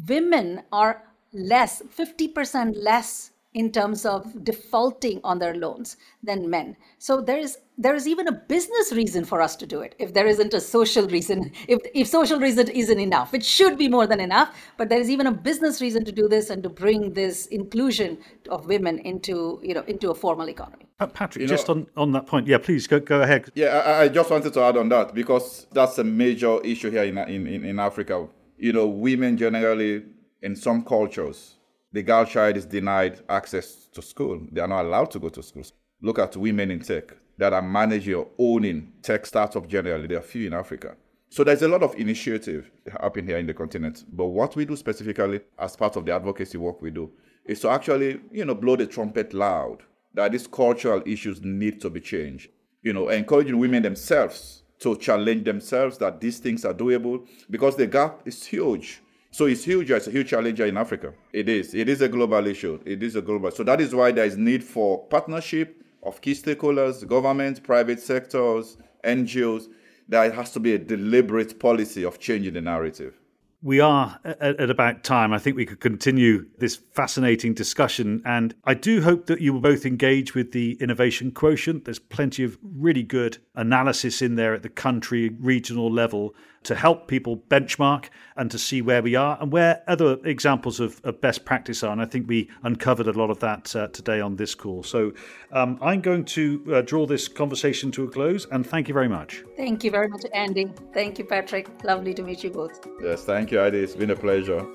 women 0.07 0.61
are 0.71 1.03
less 1.33 1.81
50% 1.81 2.73
less 2.75 3.31
in 3.53 3.71
terms 3.71 4.05
of 4.05 4.43
defaulting 4.43 5.19
on 5.23 5.39
their 5.39 5.55
loans 5.55 5.97
than 6.23 6.49
men. 6.49 6.75
So 6.97 7.21
there 7.21 7.37
is 7.37 7.57
there 7.77 7.95
is 7.95 8.07
even 8.07 8.27
a 8.27 8.31
business 8.31 8.93
reason 8.93 9.25
for 9.25 9.41
us 9.41 9.55
to 9.55 9.65
do 9.65 9.81
it. 9.81 9.95
If 9.97 10.13
there 10.13 10.27
isn't 10.27 10.53
a 10.53 10.61
social 10.61 11.07
reason, 11.07 11.51
if 11.67 11.79
if 11.93 12.07
social 12.07 12.39
reason 12.39 12.67
isn't 12.69 12.99
enough, 12.99 13.33
it 13.33 13.43
should 13.43 13.77
be 13.77 13.87
more 13.87 14.07
than 14.07 14.19
enough. 14.19 14.55
But 14.77 14.89
there 14.89 14.99
is 14.99 15.09
even 15.09 15.27
a 15.27 15.31
business 15.31 15.81
reason 15.81 16.05
to 16.05 16.11
do 16.11 16.27
this 16.27 16.49
and 16.49 16.63
to 16.63 16.69
bring 16.69 17.13
this 17.13 17.47
inclusion 17.47 18.17
of 18.49 18.67
women 18.67 18.99
into 18.99 19.59
you 19.63 19.73
know 19.73 19.83
into 19.87 20.11
a 20.11 20.15
formal 20.15 20.49
economy. 20.49 20.87
Uh, 20.99 21.07
Patrick, 21.07 21.41
you 21.41 21.47
just 21.47 21.67
know, 21.67 21.73
on, 21.73 21.87
on 21.97 22.11
that 22.11 22.27
point, 22.27 22.47
yeah, 22.47 22.57
please 22.57 22.87
go 22.87 22.99
go 22.99 23.21
ahead. 23.21 23.49
Yeah, 23.55 23.67
I, 23.67 24.03
I, 24.03 24.07
just 24.07 24.29
wanted 24.29 24.53
to 24.53 24.61
add 24.61 24.77
on 24.77 24.89
that 24.89 25.13
because 25.13 25.67
that's 25.71 25.97
a 25.97 26.03
major 26.03 26.61
issue 26.63 26.89
here 26.89 27.03
in 27.03 27.17
in, 27.17 27.65
in 27.65 27.79
Africa. 27.79 28.27
You 28.57 28.73
know, 28.73 28.87
women 28.87 29.37
generally 29.37 30.03
in 30.41 30.55
some 30.55 30.83
cultures 30.83 31.55
the 31.93 32.01
girl 32.01 32.25
child 32.25 32.57
is 32.57 32.65
denied 32.65 33.21
access 33.29 33.87
to 33.93 34.01
school. 34.01 34.41
They 34.51 34.61
are 34.61 34.67
not 34.67 34.85
allowed 34.85 35.11
to 35.11 35.19
go 35.19 35.29
to 35.29 35.43
school. 35.43 35.63
Look 36.01 36.19
at 36.19 36.35
women 36.35 36.71
in 36.71 36.79
tech 36.79 37.15
that 37.37 37.53
are 37.53 37.61
managing 37.61 38.15
or 38.15 38.27
owning 38.37 38.91
tech 39.01 39.25
startups 39.25 39.67
generally. 39.67 40.07
There 40.07 40.17
are 40.17 40.21
few 40.21 40.47
in 40.47 40.53
Africa. 40.53 40.95
So 41.29 41.43
there's 41.43 41.61
a 41.61 41.67
lot 41.67 41.83
of 41.83 41.95
initiative 41.95 42.69
happening 42.99 43.27
here 43.27 43.37
in 43.37 43.47
the 43.47 43.53
continent. 43.53 44.05
But 44.11 44.25
what 44.25 44.55
we 44.55 44.65
do 44.65 44.75
specifically 44.75 45.41
as 45.57 45.75
part 45.75 45.95
of 45.95 46.05
the 46.05 46.13
advocacy 46.13 46.57
work 46.57 46.81
we 46.81 46.91
do 46.91 47.11
is 47.45 47.59
to 47.61 47.69
actually, 47.69 48.21
you 48.31 48.45
know, 48.45 48.55
blow 48.55 48.75
the 48.75 48.87
trumpet 48.87 49.33
loud 49.33 49.83
that 50.15 50.31
these 50.31 50.47
cultural 50.47 51.01
issues 51.05 51.41
need 51.41 51.79
to 51.81 51.89
be 51.89 51.99
changed. 51.99 52.49
You 52.81 52.93
know, 52.93 53.09
encouraging 53.09 53.57
women 53.57 53.83
themselves 53.83 54.63
to 54.79 54.95
challenge 54.97 55.45
themselves 55.45 55.97
that 55.99 56.19
these 56.19 56.39
things 56.39 56.65
are 56.65 56.73
doable 56.73 57.27
because 57.49 57.75
the 57.75 57.87
gap 57.87 58.21
is 58.25 58.43
huge. 58.45 59.01
So 59.33 59.47
it's 59.47 59.63
huge. 59.63 59.89
It's 59.89 60.05
a 60.05 60.11
huge 60.11 60.29
challenge 60.29 60.59
in 60.59 60.77
Africa. 60.77 61.11
It 61.31 61.49
is. 61.49 61.73
It 61.73 61.89
is 61.89 62.01
a 62.01 62.07
global 62.07 62.45
issue. 62.45 62.79
It 62.85 63.01
is 63.01 63.15
a 63.15 63.21
global. 63.21 63.49
So 63.49 63.63
that 63.63 63.81
is 63.81 63.95
why 63.95 64.11
there 64.11 64.25
is 64.25 64.37
need 64.37 64.63
for 64.63 65.07
partnership 65.07 65.83
of 66.03 66.21
key 66.21 66.33
stakeholders, 66.33 67.07
government, 67.07 67.63
private 67.63 67.99
sectors, 67.99 68.77
NGOs. 69.03 69.69
There 70.07 70.31
has 70.31 70.51
to 70.51 70.59
be 70.59 70.75
a 70.75 70.77
deliberate 70.77 71.59
policy 71.59 72.05
of 72.05 72.19
changing 72.19 72.53
the 72.53 72.61
narrative 72.61 73.19
we 73.63 73.79
are 73.79 74.19
at, 74.25 74.69
about 74.69 75.05
time. 75.05 75.31
I 75.31 75.39
think 75.39 75.55
we 75.55 75.65
could 75.65 75.79
continue 75.79 76.45
this 76.57 76.75
fascinating 76.75 77.53
discussion. 77.53 78.21
And 78.25 78.53
I 78.65 78.73
do 78.73 79.01
hope 79.01 79.27
that 79.27 79.39
you 79.39 79.53
will 79.53 79.61
both 79.61 79.85
engage 79.85 80.35
with 80.35 80.51
the 80.51 80.73
innovation 80.81 81.31
quotient. 81.31 81.85
There's 81.85 81.97
plenty 81.97 82.43
of 82.43 82.57
really 82.61 83.03
good 83.03 83.37
analysis 83.55 84.21
in 84.21 84.35
there 84.35 84.53
at 84.53 84.63
the 84.63 84.69
country, 84.69 85.29
regional 85.39 85.89
level 85.89 86.35
to 86.63 86.75
help 86.75 87.07
people 87.07 87.37
benchmark 87.37 88.05
and 88.35 88.49
to 88.51 88.57
see 88.57 88.81
where 88.81 89.01
we 89.01 89.15
are 89.15 89.37
and 89.41 89.51
where 89.51 89.83
other 89.87 90.17
examples 90.25 90.79
of, 90.79 90.99
of 91.03 91.21
best 91.21 91.45
practice 91.45 91.83
are. 91.83 91.91
And 91.91 92.01
I 92.01 92.05
think 92.05 92.27
we 92.27 92.49
uncovered 92.63 93.07
a 93.07 93.11
lot 93.11 93.29
of 93.29 93.39
that 93.39 93.75
uh, 93.75 93.87
today 93.89 94.19
on 94.21 94.35
this 94.35 94.55
call. 94.55 94.83
So 94.83 95.13
um, 95.51 95.77
I'm 95.81 96.01
going 96.01 96.25
to 96.25 96.63
uh, 96.73 96.81
draw 96.81 97.05
this 97.05 97.27
conversation 97.27 97.91
to 97.91 98.05
a 98.05 98.09
close 98.09 98.45
and 98.51 98.65
thank 98.65 98.87
you 98.87 98.93
very 98.93 99.09
much. 99.09 99.43
Thank 99.57 99.83
you 99.83 99.91
very 99.91 100.07
much, 100.07 100.25
Andy. 100.33 100.71
Thank 100.93 101.19
you, 101.19 101.25
Patrick. 101.25 101.67
Lovely 101.83 102.13
to 102.13 102.23
meet 102.23 102.43
you 102.43 102.49
both. 102.49 102.87
Yes, 103.01 103.23
thank 103.23 103.51
you, 103.51 103.59
Adi. 103.59 103.79
It's 103.79 103.95
been 103.95 104.11
a 104.11 104.15
pleasure. 104.15 104.65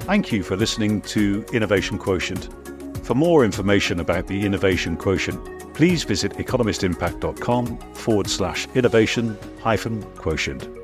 Thank 0.00 0.32
you 0.32 0.42
for 0.42 0.56
listening 0.56 1.02
to 1.02 1.44
Innovation 1.52 1.98
Quotient. 1.98 2.48
For 3.08 3.14
more 3.14 3.42
information 3.42 4.00
about 4.00 4.26
the 4.26 4.44
Innovation 4.44 4.94
Quotient, 4.94 5.72
please 5.72 6.04
visit 6.04 6.32
economistimpact.com 6.32 7.78
forward 7.94 8.28
slash 8.28 8.68
innovation 8.74 9.34
hyphen 9.62 10.02
quotient. 10.16 10.77